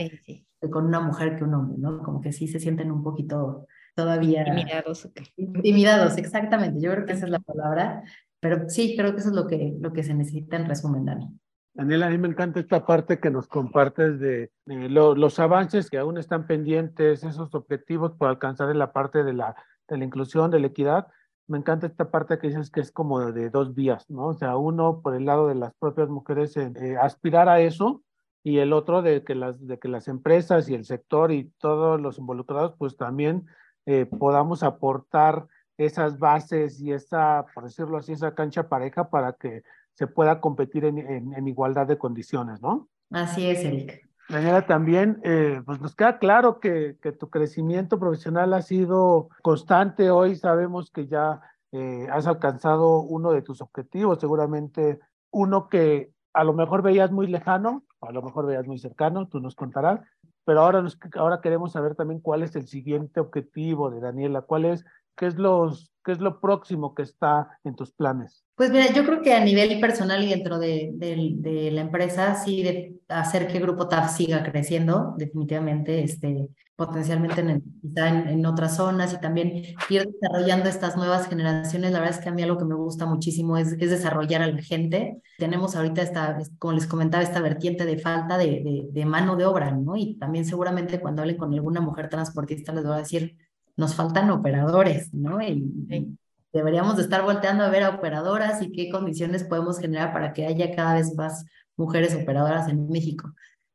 con 0.72 0.88
una 0.88 1.00
mujer 1.00 1.38
que 1.38 1.44
un 1.44 1.54
hombre, 1.54 1.78
¿no? 1.78 2.02
Como 2.02 2.22
que 2.22 2.34
sí 2.34 2.48
se 2.48 2.60
sienten 2.60 2.92
un 2.92 3.04
poquito 3.04 3.68
todavía... 4.00 4.48
Intimidados. 4.48 5.10
Intimidados, 5.36 6.18
exactamente. 6.18 6.80
Yo 6.80 6.92
creo 6.92 7.06
que 7.06 7.14
esa 7.14 7.26
es 7.26 7.32
la 7.32 7.40
palabra. 7.40 8.04
Pero 8.40 8.70
sí, 8.70 8.96
creo 8.96 9.14
que 9.14 9.20
eso 9.20 9.30
es 9.30 9.36
lo 9.36 9.48
que, 9.48 9.76
lo 9.80 9.92
que 9.92 10.04
se 10.04 10.14
necesita 10.14 10.56
en 10.56 10.68
resumen, 10.68 11.06
Dani. 11.06 11.28
Daniela, 11.74 12.08
a 12.08 12.10
mí 12.10 12.18
me 12.18 12.30
encanta 12.30 12.60
esta 12.60 12.86
parte 12.86 13.20
que 13.20 13.30
nos 13.30 13.48
compartes 13.48 14.20
de, 14.20 14.52
los 14.66 15.40
avances 15.40 15.90
que 15.90 15.98
aún 15.98 16.18
están 16.18 16.48
pendientes, 16.48 17.24
esos 17.24 17.54
objetivos 17.54 18.14
por 18.14 18.30
alcanzar 18.30 18.70
en 18.70 18.80
la 18.80 18.92
parte 18.92 19.24
de 19.24 19.34
la, 19.34 19.56
de 19.88 19.98
la 19.98 20.06
inclusión, 20.06 20.52
de 20.52 20.60
la 20.60 20.68
equidad. 20.68 21.08
Me 21.48 21.58
encanta 21.58 21.88
esta 21.88 22.10
parte 22.10 22.38
que 22.40 22.48
dices 22.48 22.70
que 22.70 22.80
es 22.80 22.92
como 22.92 23.32
de, 23.32 23.50
dos 23.50 23.76
vías, 23.76 24.10
¿no? 24.10 24.28
O 24.28 24.34
sea, 24.34 24.56
uno 24.58 25.02
por 25.02 25.16
el 25.16 25.26
lado 25.26 25.48
de 25.48 25.56
las 25.56 25.74
propias 25.76 26.10
mujeres 26.10 26.56
eh, 26.58 26.98
aspirar 27.02 27.50
a 27.50 27.60
eso 27.60 28.04
y 28.44 28.60
el 28.60 28.72
otro 28.72 29.02
de 29.02 29.24
que, 29.24 29.36
las, 29.36 29.66
de 29.66 29.78
que 29.80 29.90
las 29.90 30.08
empresas 30.08 30.70
y 30.70 30.76
el 30.76 30.86
sector 30.86 31.32
y 31.32 31.52
todos 31.60 32.00
los 32.00 32.18
involucrados 32.18 32.74
pues 32.78 32.96
también 32.96 33.46
eh, 33.92 34.06
podamos 34.06 34.62
aportar 34.62 35.48
esas 35.76 36.20
bases 36.20 36.80
y 36.80 36.92
esa, 36.92 37.48
por 37.56 37.64
decirlo 37.64 37.98
así, 37.98 38.12
esa 38.12 38.36
cancha 38.36 38.70
pareja 38.70 39.10
para 39.10 39.34
que 39.34 39.64
se 39.96 40.06
pueda 40.06 40.40
competir 40.40 40.86
en, 40.86 41.00
en, 41.34 41.48
igualdad 41.48 41.88
de 41.88 41.98
condiciones, 41.98 42.62
¿no? 42.62 42.88
Así 43.10 43.50
es, 43.50 43.66
Eric. 43.66 44.08
Daniela, 44.30 44.68
también 44.68 45.20
eh, 45.24 45.64
pues 45.66 45.82
nos 45.82 45.96
queda 45.96 46.20
claro 46.20 46.60
que, 46.60 46.98
que, 47.02 47.14
tu 47.14 47.32
crecimiento 47.32 48.00
profesional 48.00 48.54
ha 48.54 48.62
sido 48.62 49.30
constante. 49.42 50.12
Hoy 50.12 50.36
sabemos 50.36 50.92
que 50.92 51.08
ya 51.08 51.42
eh, 51.72 52.08
has 52.12 52.28
alcanzado 52.28 53.00
uno 53.00 53.32
de 53.32 53.42
tus 53.42 53.60
objetivos, 53.60 54.20
seguramente 54.20 55.00
uno 55.32 55.68
que 55.68 56.12
a 56.34 56.44
lo 56.44 56.54
mejor 56.54 56.84
veías 56.84 57.12
muy 57.12 57.26
lejano, 57.26 57.86
a 58.02 58.12
lo 58.12 58.22
mejor 58.22 58.46
veías 58.46 58.68
muy 58.68 58.78
cercano, 58.78 59.28
tú 59.28 59.40
nos 59.40 59.56
contarás, 59.56 60.02
pero 60.50 60.62
ahora, 60.62 60.82
nos, 60.82 60.98
ahora 61.14 61.42
queremos 61.42 61.74
saber 61.74 61.94
también 61.94 62.22
cuál 62.22 62.42
es 62.42 62.56
el 62.56 62.68
siguiente 62.68 63.20
objetivo 63.20 63.92
de 63.92 64.00
Daniela, 64.00 64.42
cuál 64.42 64.66
es, 64.66 64.84
qué 65.16 65.28
es, 65.28 65.36
los, 65.36 65.92
qué 66.10 66.14
es 66.14 66.20
lo 66.22 66.42
próximo 66.42 66.96
que 66.96 67.04
está 67.04 67.60
en 67.64 67.76
tus 67.76 67.92
planes. 67.92 68.44
Pues 68.56 68.72
mira, 68.72 68.92
yo 68.92 69.06
creo 69.06 69.22
que 69.22 69.36
a 69.36 69.46
nivel 69.46 69.80
personal 69.80 70.24
y 70.24 70.30
dentro 70.30 70.58
de, 70.58 70.90
de, 70.96 71.70
la 71.72 71.82
empresa, 71.82 72.34
sí, 72.34 72.64
de 72.64 72.96
hacer 73.10 73.48
que 73.48 73.60
Grupo 73.60 73.88
TAF 73.88 74.18
siga 74.18 74.44
creciendo, 74.44 75.14
definitivamente, 75.20 76.04
este, 76.04 76.50
potencialmente 76.76 77.42
en, 77.42 77.50
en, 77.50 78.28
en, 78.28 78.46
otras 78.48 78.78
zonas 78.78 79.14
y 79.14 79.22
también 79.22 79.54
ir 79.90 80.10
desarrollando 80.20 80.68
estas 80.68 80.98
nuevas 80.98 81.28
generaciones. 81.28 81.92
La 81.92 82.00
verdad 82.00 82.18
es 82.18 82.24
que 82.24 82.30
a 82.30 82.32
mí 82.32 82.42
algo 82.42 82.58
que 82.58 82.66
me 82.66 82.74
gusta 82.74 83.06
muchísimo 83.06 83.56
es, 83.58 83.74
es 83.74 83.92
desarrollar 83.92 84.42
a 84.42 84.48
la 84.48 84.64
gente. 84.64 85.22
Tenemos 85.38 85.76
ahorita 85.76 86.02
esta, 86.02 86.40
como 86.58 86.74
les 86.74 86.88
comentaba, 86.88 87.22
esta 87.22 87.40
vertiente 87.40 87.86
de 87.86 88.00
falta 88.00 88.40
de, 88.40 88.88
de, 88.92 89.06
mano 89.06 89.36
de 89.36 89.46
obra, 89.46 89.70
¿no? 89.70 89.96
Y 89.96 90.18
también 90.18 90.44
seguramente 90.44 91.00
cuando 91.00 91.22
hablen 91.22 91.38
con 91.38 91.54
alguna 91.54 91.82
mujer 91.82 92.10
transportista 92.10 92.74
les 92.74 92.84
voy 92.84 92.96
a 92.96 92.98
decir, 92.98 93.38
nos 93.80 93.96
faltan 93.96 94.30
operadores, 94.30 95.14
¿no? 95.14 95.42
Y, 95.42 96.18
deberíamos 96.52 96.98
de 96.98 97.04
estar 97.04 97.22
volteando 97.22 97.64
a 97.64 97.70
ver 97.70 97.84
a 97.84 97.90
operadoras 97.90 98.62
y 98.64 98.72
qué 98.72 98.90
condiciones 98.90 99.44
podemos 99.44 99.80
generar 99.80 100.12
para 100.12 100.34
que 100.34 100.48
haya 100.48 100.76
cada 100.76 100.96
vez 100.96 101.16
más 101.16 101.46
mujeres 101.78 102.16
operadoras 102.16 102.68
en 102.68 102.90
México. 102.90 103.34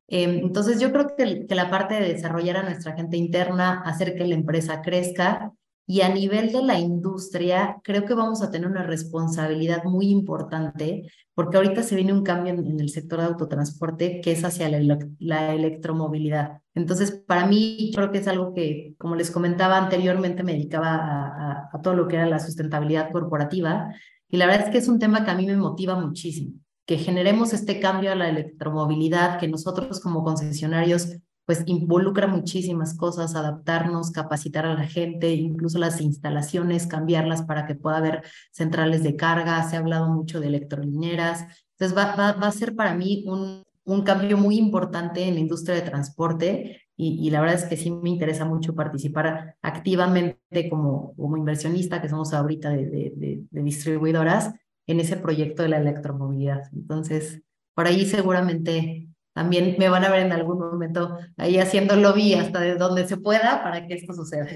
Em, 0.08 0.40
entonces 0.40 0.80
yo 0.80 0.90
creo 0.92 1.14
que, 1.16 1.46
que 1.46 1.54
la 1.54 1.70
parte 1.70 1.94
de 1.94 2.12
desarrollar 2.14 2.56
a 2.56 2.62
nuestra 2.64 2.94
gente 2.94 3.16
interna, 3.16 3.80
hacer 3.82 4.16
que 4.16 4.26
la 4.26 4.34
empresa 4.34 4.82
crezca 4.82 5.52
y 5.86 6.00
a 6.00 6.08
nivel 6.08 6.50
de 6.50 6.62
la 6.62 6.78
industria, 6.78 7.76
creo 7.82 8.04
que 8.04 8.14
vamos 8.14 8.42
a 8.42 8.50
tener 8.50 8.68
una 8.68 8.82
responsabilidad 8.82 9.84
muy 9.84 10.06
importante, 10.08 11.10
porque 11.34 11.56
ahorita 11.58 11.82
se 11.82 11.94
viene 11.96 12.12
un 12.12 12.22
cambio 12.22 12.54
en, 12.54 12.80
el 12.80 12.88
sector 12.88 13.20
de 13.20 13.26
autotransporte 13.26 14.20
que 14.20 14.32
es 14.32 14.44
hacia 14.44 14.68
la, 14.68 14.98
la, 15.18 15.54
electromovilidad. 15.54 16.60
Entonces, 16.74 17.10
para 17.10 17.46
mí, 17.46 17.92
creo 17.94 18.10
que 18.10 18.18
es 18.18 18.28
algo 18.28 18.54
que, 18.54 18.94
como 18.98 19.14
les 19.14 19.30
comentaba 19.30 19.76
anteriormente, 19.76 20.42
me 20.42 20.52
dedicaba 20.52 20.94
a, 20.94 21.68
a 21.72 21.82
todo 21.82 21.94
lo 21.94 22.08
que 22.08 22.16
era 22.16 22.26
la 22.26 22.38
sustentabilidad 22.38 23.12
corporativa, 23.12 23.94
y 24.28 24.38
la 24.38 24.46
verdad 24.46 24.66
es 24.66 24.72
que 24.72 24.78
es 24.78 24.88
un 24.88 24.98
tema 24.98 25.24
que 25.24 25.30
a 25.30 25.36
mí 25.36 25.46
me 25.46 25.56
motiva 25.56 26.00
muchísimo 26.00 26.54
que 26.86 26.98
generemos 26.98 27.52
este 27.52 27.80
cambio 27.80 28.12
a 28.12 28.14
la 28.14 28.28
electromovilidad, 28.28 29.38
que 29.38 29.48
nosotros 29.48 30.00
como 30.00 30.22
concesionarios 30.22 31.16
pues 31.46 31.62
involucra 31.66 32.26
muchísimas 32.26 32.96
cosas, 32.96 33.34
adaptarnos, 33.34 34.10
capacitar 34.10 34.66
a 34.66 34.74
la 34.74 34.86
gente, 34.86 35.32
incluso 35.32 35.78
las 35.78 36.00
instalaciones, 36.00 36.86
cambiarlas 36.86 37.42
para 37.42 37.66
que 37.66 37.74
pueda 37.74 37.98
haber 37.98 38.22
centrales 38.50 39.02
de 39.02 39.16
carga, 39.16 39.62
se 39.68 39.76
ha 39.76 39.80
hablado 39.80 40.08
mucho 40.08 40.40
de 40.40 40.46
electrolineras, 40.46 41.46
entonces 41.72 41.96
va, 41.96 42.16
va, 42.16 42.32
va 42.32 42.46
a 42.46 42.52
ser 42.52 42.74
para 42.74 42.94
mí 42.94 43.24
un, 43.26 43.62
un 43.84 44.02
cambio 44.02 44.36
muy 44.38 44.56
importante 44.56 45.24
en 45.28 45.34
la 45.34 45.40
industria 45.40 45.74
de 45.74 45.82
transporte 45.82 46.80
y, 46.96 47.28
la 47.30 47.40
verdad 47.40 47.56
es 47.56 47.64
que 47.64 47.76
sí 47.76 47.90
me 47.90 48.08
interesa 48.08 48.44
mucho 48.44 48.74
participar 48.74 49.56
activamente 49.62 50.68
como, 50.70 51.12
como 51.16 51.36
inversionista, 51.36 52.00
que 52.00 52.08
somos 52.08 52.32
ahorita 52.32 52.70
de, 52.70 52.86
de, 52.86 53.42
de 53.50 53.62
distribuidoras, 53.62 54.52
en 54.86 55.00
ese 55.00 55.16
proyecto 55.16 55.62
de 55.62 55.70
la 55.70 55.78
electromovilidad. 55.78 56.62
Entonces, 56.72 57.42
por 57.74 57.86
ahí 57.86 58.06
seguramente 58.06 59.08
también 59.34 59.76
me 59.78 59.88
van 59.88 60.04
a 60.04 60.10
ver 60.10 60.20
en 60.20 60.32
algún 60.32 60.58
momento 60.58 61.18
ahí 61.36 61.58
haciendo 61.58 61.96
lobby 61.96 62.34
hasta 62.34 62.60
de 62.60 62.76
donde 62.76 63.06
se 63.06 63.16
pueda 63.16 63.62
para 63.62 63.86
que 63.86 63.94
esto 63.94 64.14
suceda, 64.14 64.46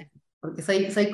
porque 0.40 0.62
soy, 0.62 0.90
soy, 0.90 1.12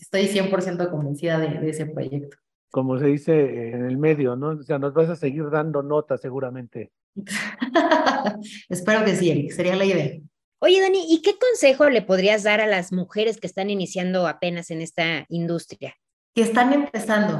estoy 0.00 0.22
100% 0.26 0.90
convencida 0.90 1.38
de, 1.38 1.60
de, 1.60 1.70
ese 1.70 1.86
proyecto. 1.86 2.36
Como 2.70 2.98
se 2.98 3.06
dice 3.06 3.70
en 3.70 3.84
el 3.84 3.98
medio, 3.98 4.34
¿no? 4.34 4.48
O 4.48 4.62
sea, 4.62 4.78
nos 4.78 4.94
vas 4.94 5.08
a 5.10 5.16
seguir 5.16 5.48
dando 5.50 5.82
notas 5.82 6.20
seguramente. 6.20 6.90
Espero 8.68 9.04
que 9.04 9.14
sí, 9.14 9.30
Eric, 9.30 9.52
sería 9.52 9.76
la 9.76 9.84
idea. 9.84 10.18
Oye, 10.60 10.80
Dani, 10.80 11.04
¿y 11.08 11.20
qué 11.20 11.32
consejo 11.38 11.90
le 11.90 12.00
podrías 12.00 12.42
dar 12.42 12.62
a 12.62 12.66
las 12.66 12.90
mujeres 12.90 13.38
que 13.38 13.46
están 13.46 13.68
iniciando 13.68 14.26
apenas 14.26 14.70
en 14.70 14.80
esta 14.80 15.26
industria? 15.28 15.94
Que 16.34 16.40
están 16.40 16.72
empezando, 16.72 17.38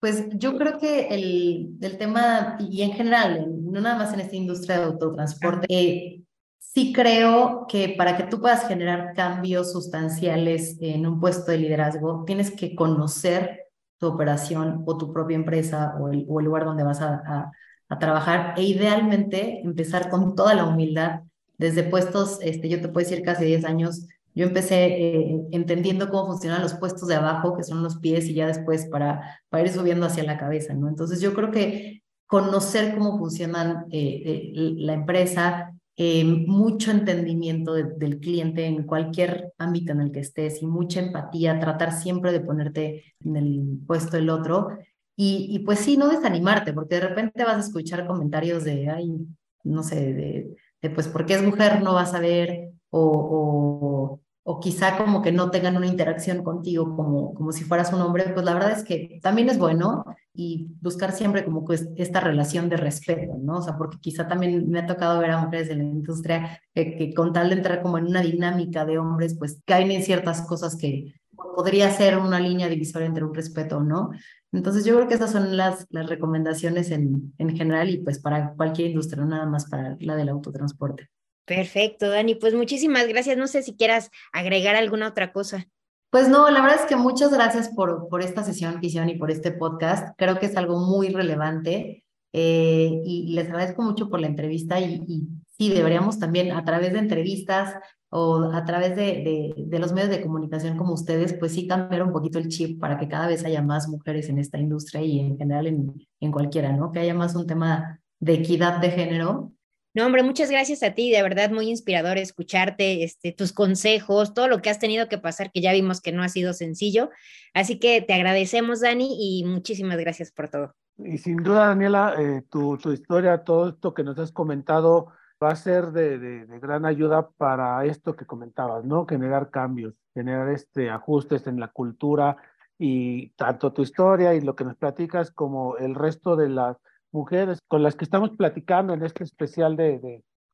pues 0.00 0.24
yo 0.32 0.56
creo 0.58 0.78
que 0.78 1.08
el, 1.08 1.76
el, 1.80 1.96
tema, 1.96 2.58
y 2.58 2.82
en 2.82 2.92
general, 2.92 3.46
no 3.76 3.82
nada 3.82 3.98
más 3.98 4.14
en 4.14 4.20
esta 4.20 4.36
industria 4.36 4.78
de 4.78 4.84
autotransporte, 4.84 5.66
eh, 5.68 6.22
sí 6.58 6.94
creo 6.94 7.66
que 7.68 7.94
para 7.98 8.16
que 8.16 8.22
tú 8.22 8.40
puedas 8.40 8.66
generar 8.66 9.12
cambios 9.14 9.70
sustanciales 9.72 10.78
en 10.80 11.06
un 11.06 11.20
puesto 11.20 11.50
de 11.52 11.58
liderazgo, 11.58 12.24
tienes 12.24 12.50
que 12.50 12.74
conocer 12.74 13.66
tu 13.98 14.06
operación 14.06 14.82
o 14.86 14.96
tu 14.96 15.12
propia 15.12 15.34
empresa 15.34 15.94
o 16.00 16.08
el, 16.08 16.24
o 16.26 16.40
el 16.40 16.46
lugar 16.46 16.64
donde 16.64 16.84
vas 16.84 17.02
a, 17.02 17.22
a, 17.26 17.52
a, 17.88 17.98
trabajar 17.98 18.54
e 18.56 18.62
idealmente 18.62 19.60
empezar 19.60 20.08
con 20.08 20.34
toda 20.34 20.54
la 20.54 20.64
humildad 20.64 21.20
desde 21.58 21.82
puestos, 21.82 22.38
este, 22.40 22.70
yo 22.70 22.80
te 22.80 22.88
puedo 22.88 23.06
decir 23.06 23.22
casi 23.22 23.44
10 23.44 23.64
años 23.66 24.06
yo 24.34 24.44
empecé 24.44 24.84
eh, 24.84 25.40
entendiendo 25.52 26.10
cómo 26.10 26.26
funcionan 26.26 26.62
los 26.62 26.74
puestos 26.74 27.08
de 27.08 27.14
abajo, 27.14 27.56
que 27.56 27.64
son 27.64 27.82
los 27.82 27.96
pies, 27.96 28.26
y 28.26 28.34
ya 28.34 28.46
después 28.46 28.84
para, 28.86 29.40
para 29.48 29.64
ir 29.64 29.70
subiendo 29.70 30.04
hacia 30.04 30.24
la 30.24 30.36
cabeza, 30.36 30.74
¿no? 30.74 30.88
Entonces 30.88 31.22
yo 31.22 31.32
creo 31.32 31.50
que 31.50 32.02
conocer 32.26 32.94
cómo 32.96 33.18
funcionan 33.18 33.86
eh, 33.90 34.22
eh, 34.24 34.52
la 34.76 34.94
empresa, 34.94 35.72
eh, 35.96 36.24
mucho 36.24 36.90
entendimiento 36.90 37.72
del 37.72 38.20
cliente 38.20 38.66
en 38.66 38.84
cualquier 38.84 39.52
ámbito 39.58 39.92
en 39.92 40.00
el 40.00 40.12
que 40.12 40.20
estés 40.20 40.60
y 40.62 40.66
mucha 40.66 41.00
empatía, 41.00 41.58
tratar 41.58 41.92
siempre 41.92 42.32
de 42.32 42.40
ponerte 42.40 43.14
en 43.24 43.36
el 43.36 43.78
puesto 43.86 44.16
del 44.16 44.30
otro. 44.30 44.68
Y, 45.16 45.48
y 45.50 45.60
pues 45.60 45.78
sí, 45.78 45.96
no 45.96 46.08
desanimarte, 46.08 46.74
porque 46.74 46.96
de 46.96 47.08
repente 47.08 47.44
vas 47.44 47.56
a 47.56 47.60
escuchar 47.60 48.06
comentarios 48.06 48.64
de, 48.64 48.90
ay, 48.90 49.16
no 49.64 49.82
sé, 49.82 49.96
de, 50.12 50.56
de 50.82 50.90
pues 50.90 51.08
porque 51.08 51.34
es 51.34 51.42
mujer 51.42 51.82
no 51.82 51.94
vas 51.94 52.12
a 52.12 52.20
ver, 52.20 52.72
o, 52.90 53.00
o 53.00 54.20
o 54.48 54.60
quizá 54.60 54.96
como 54.96 55.22
que 55.22 55.32
no 55.32 55.50
tengan 55.50 55.76
una 55.76 55.88
interacción 55.88 56.44
contigo 56.44 56.94
como, 56.94 57.34
como 57.34 57.50
si 57.50 57.64
fueras 57.64 57.92
un 57.92 58.00
hombre, 58.00 58.30
pues 58.32 58.46
la 58.46 58.54
verdad 58.54 58.70
es 58.70 58.84
que 58.84 59.18
también 59.20 59.48
es 59.48 59.58
bueno 59.58 60.04
y 60.36 60.68
buscar 60.80 61.12
siempre 61.12 61.44
como 61.44 61.64
esta 61.96 62.20
relación 62.20 62.68
de 62.68 62.76
respeto, 62.76 63.36
¿no? 63.40 63.58
O 63.58 63.62
sea, 63.62 63.76
porque 63.76 63.98
quizá 64.00 64.28
también 64.28 64.68
me 64.70 64.80
ha 64.80 64.86
tocado 64.86 65.18
ver 65.20 65.30
a 65.30 65.38
mujeres 65.38 65.68
de 65.68 65.76
la 65.76 65.84
industria 65.84 66.60
que, 66.74 67.12
con 67.14 67.32
tal 67.32 67.48
de 67.48 67.56
entrar 67.56 67.82
como 67.82 67.98
en 67.98 68.06
una 68.06 68.20
dinámica 68.20 68.84
de 68.84 68.98
hombres, 68.98 69.36
pues 69.38 69.62
caen 69.64 69.90
en 69.90 70.02
ciertas 70.02 70.42
cosas 70.42 70.76
que 70.76 71.14
podría 71.34 71.90
ser 71.90 72.18
una 72.18 72.38
línea 72.38 72.68
divisoria 72.68 73.06
entre 73.06 73.24
un 73.24 73.34
respeto 73.34 73.78
o 73.78 73.82
no. 73.82 74.10
Entonces 74.52 74.84
yo 74.84 74.94
creo 74.94 75.08
que 75.08 75.14
esas 75.14 75.32
son 75.32 75.56
las, 75.56 75.86
las 75.90 76.08
recomendaciones 76.08 76.90
en, 76.90 77.32
en 77.38 77.56
general 77.56 77.88
y 77.90 77.98
pues 77.98 78.18
para 78.18 78.54
cualquier 78.54 78.90
industria, 78.90 79.22
no 79.22 79.30
nada 79.30 79.46
más 79.46 79.68
para 79.70 79.96
la 80.00 80.16
del 80.16 80.28
autotransporte. 80.28 81.08
Perfecto, 81.46 82.10
Dani. 82.10 82.34
Pues 82.34 82.54
muchísimas 82.54 83.06
gracias. 83.06 83.36
No 83.36 83.46
sé 83.46 83.62
si 83.62 83.76
quieras 83.76 84.10
agregar 84.32 84.76
alguna 84.76 85.08
otra 85.08 85.32
cosa. 85.32 85.66
Pues 86.10 86.28
no, 86.28 86.48
la 86.50 86.62
verdad 86.62 86.80
es 86.80 86.86
que 86.86 86.96
muchas 86.96 87.32
gracias 87.32 87.68
por, 87.68 88.08
por 88.08 88.22
esta 88.22 88.42
sesión 88.42 88.78
hicieron 88.80 89.08
y 89.08 89.16
por 89.16 89.30
este 89.30 89.52
podcast. 89.52 90.14
Creo 90.16 90.38
que 90.38 90.46
es 90.46 90.56
algo 90.56 90.78
muy 90.78 91.08
relevante 91.08 92.04
eh, 92.32 93.00
y 93.04 93.34
les 93.34 93.48
agradezco 93.48 93.82
mucho 93.82 94.08
por 94.08 94.20
la 94.20 94.26
entrevista 94.26 94.78
y, 94.80 95.26
sí, 95.56 95.70
deberíamos 95.70 96.18
también 96.18 96.52
a 96.52 96.64
través 96.64 96.92
de 96.92 97.00
entrevistas 97.00 97.74
o 98.08 98.50
a 98.52 98.64
través 98.64 98.94
de, 98.94 99.54
de, 99.56 99.78
los 99.78 99.92
medios 99.92 100.10
de 100.10 100.22
comunicación 100.22 100.76
como 100.76 100.94
ustedes, 100.94 101.32
pues 101.34 101.52
sí 101.52 101.66
cambiar 101.66 102.02
un 102.02 102.12
poquito 102.12 102.38
el 102.38 102.48
chip 102.48 102.80
para 102.80 102.98
que 102.98 103.08
cada 103.08 103.26
vez 103.26 103.44
haya 103.44 103.62
más 103.62 103.88
mujeres 103.88 104.28
en 104.28 104.38
esta 104.38 104.58
industria 104.58 105.02
y 105.02 105.18
en 105.20 105.36
general 105.36 105.66
en, 105.66 105.92
en 106.20 106.32
cualquiera, 106.32 106.72
¿no? 106.72 106.92
Que 106.92 107.00
haya 107.00 107.14
más 107.14 107.34
un 107.34 107.46
tema 107.46 108.00
de 108.20 108.34
equidad 108.34 108.80
de 108.80 108.90
género 108.90 109.52
no, 109.96 110.04
hombre, 110.04 110.22
muchas 110.22 110.50
gracias 110.50 110.82
a 110.82 110.92
ti, 110.92 111.10
de 111.10 111.22
verdad 111.22 111.50
muy 111.50 111.70
inspirador 111.70 112.18
escucharte, 112.18 113.02
este, 113.02 113.32
tus 113.32 113.54
consejos, 113.54 114.34
todo 114.34 114.46
lo 114.46 114.60
que 114.60 114.68
has 114.68 114.78
tenido 114.78 115.08
que 115.08 115.16
pasar, 115.16 115.50
que 115.50 115.62
ya 115.62 115.72
vimos 115.72 116.02
que 116.02 116.12
no 116.12 116.22
ha 116.22 116.28
sido 116.28 116.52
sencillo. 116.52 117.08
Así 117.54 117.78
que 117.78 118.02
te 118.02 118.12
agradecemos, 118.12 118.82
Dani, 118.82 119.16
y 119.18 119.44
muchísimas 119.46 119.96
gracias 119.96 120.32
por 120.32 120.50
todo. 120.50 120.74
Y 120.98 121.16
sin 121.16 121.38
duda, 121.38 121.68
Daniela, 121.68 122.14
eh, 122.18 122.42
tu, 122.50 122.76
historia, 122.92 123.42
todo 123.42 123.70
esto 123.70 123.94
que 123.94 124.04
nos 124.04 124.18
has 124.18 124.32
comentado, 124.32 125.06
va 125.42 125.52
a 125.52 125.56
ser 125.56 125.92
de, 125.92 126.44
gran 126.60 126.84
ayuda 126.84 127.30
para 127.30 127.82
esto 127.86 128.16
que 128.16 128.26
comentabas, 128.26 128.84
¿no? 128.84 129.06
Generar 129.06 129.48
cambios, 129.48 129.94
generar 130.12 130.50
este, 130.50 130.90
ajustes 130.90 131.46
en 131.46 131.58
la 131.58 131.68
cultura 131.68 132.36
y 132.78 133.30
tanto 133.30 133.72
tu 133.72 133.80
historia 133.80 134.34
y 134.34 134.42
lo 134.42 134.54
que 134.54 134.64
nos 134.64 134.76
platicas 134.76 135.30
como 135.30 135.78
el 135.78 135.94
resto 135.94 136.36
de 136.36 136.50
las 136.50 136.76
mujeres 137.16 137.58
con 137.66 137.82
las 137.82 137.96
que 137.96 138.04
estamos 138.04 138.30
platicando 138.36 138.92
en 138.92 139.02
este 139.02 139.24
especial 139.24 139.76
de, 139.76 139.98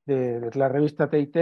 de, 0.07 0.41
de, 0.41 0.51
la 0.55 0.69
revista 0.69 1.11
TIT, 1.11 1.37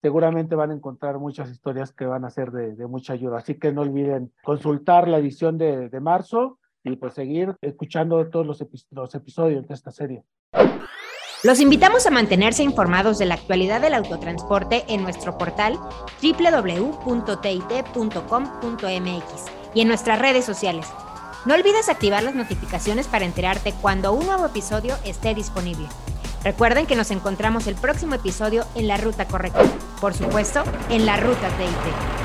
seguramente 0.00 0.54
van 0.54 0.70
a 0.70 0.74
encontrar 0.74 1.18
muchas 1.18 1.50
historias 1.50 1.92
que 1.92 2.06
van 2.06 2.24
a 2.24 2.30
ser 2.30 2.50
de, 2.52 2.74
de 2.74 2.86
mucha 2.86 3.12
ayuda. 3.12 3.38
Así 3.38 3.58
que 3.58 3.72
no 3.72 3.82
olviden 3.82 4.32
consultar 4.42 5.08
la 5.08 5.18
edición 5.18 5.58
de, 5.58 5.88
de 5.88 6.00
marzo 6.00 6.58
y 6.84 6.96
pues 6.96 7.14
seguir 7.14 7.54
escuchando 7.60 8.28
todos 8.30 8.46
los, 8.46 8.60
epi 8.60 8.78
los 8.90 9.14
episodios 9.14 9.68
de 9.68 9.74
esta 9.74 9.90
serie. 9.90 10.24
Los 11.44 11.60
invitamos 11.60 12.06
a 12.06 12.10
mantenerse 12.10 12.62
informados 12.62 13.18
de 13.18 13.26
la 13.26 13.34
actualidad 13.34 13.80
del 13.80 13.94
autotransporte 13.94 14.84
en 14.88 15.02
nuestro 15.02 15.36
portal 15.38 15.76
www.tit.com.mx 16.22 17.02
y 19.74 19.80
en 19.80 19.88
nuestras 19.88 20.20
redes 20.20 20.44
sociales. 20.44 20.86
No 21.44 21.54
olvides 21.54 21.88
activar 21.88 22.22
las 22.22 22.36
notificaciones 22.36 23.08
para 23.08 23.24
enterarte 23.24 23.74
cuando 23.82 24.12
un 24.12 24.26
nuevo 24.26 24.46
episodio 24.46 24.96
esté 25.04 25.34
disponible. 25.34 25.88
Recuerden 26.44 26.86
que 26.86 26.94
nos 26.94 27.10
encontramos 27.10 27.66
el 27.66 27.74
próximo 27.74 28.14
episodio 28.14 28.64
en 28.76 28.86
la 28.86 28.96
ruta 28.96 29.26
correcta, 29.26 29.64
por 30.00 30.14
supuesto, 30.14 30.62
en 30.88 31.04
la 31.04 31.16
ruta 31.16 31.48
TIT. 31.58 32.21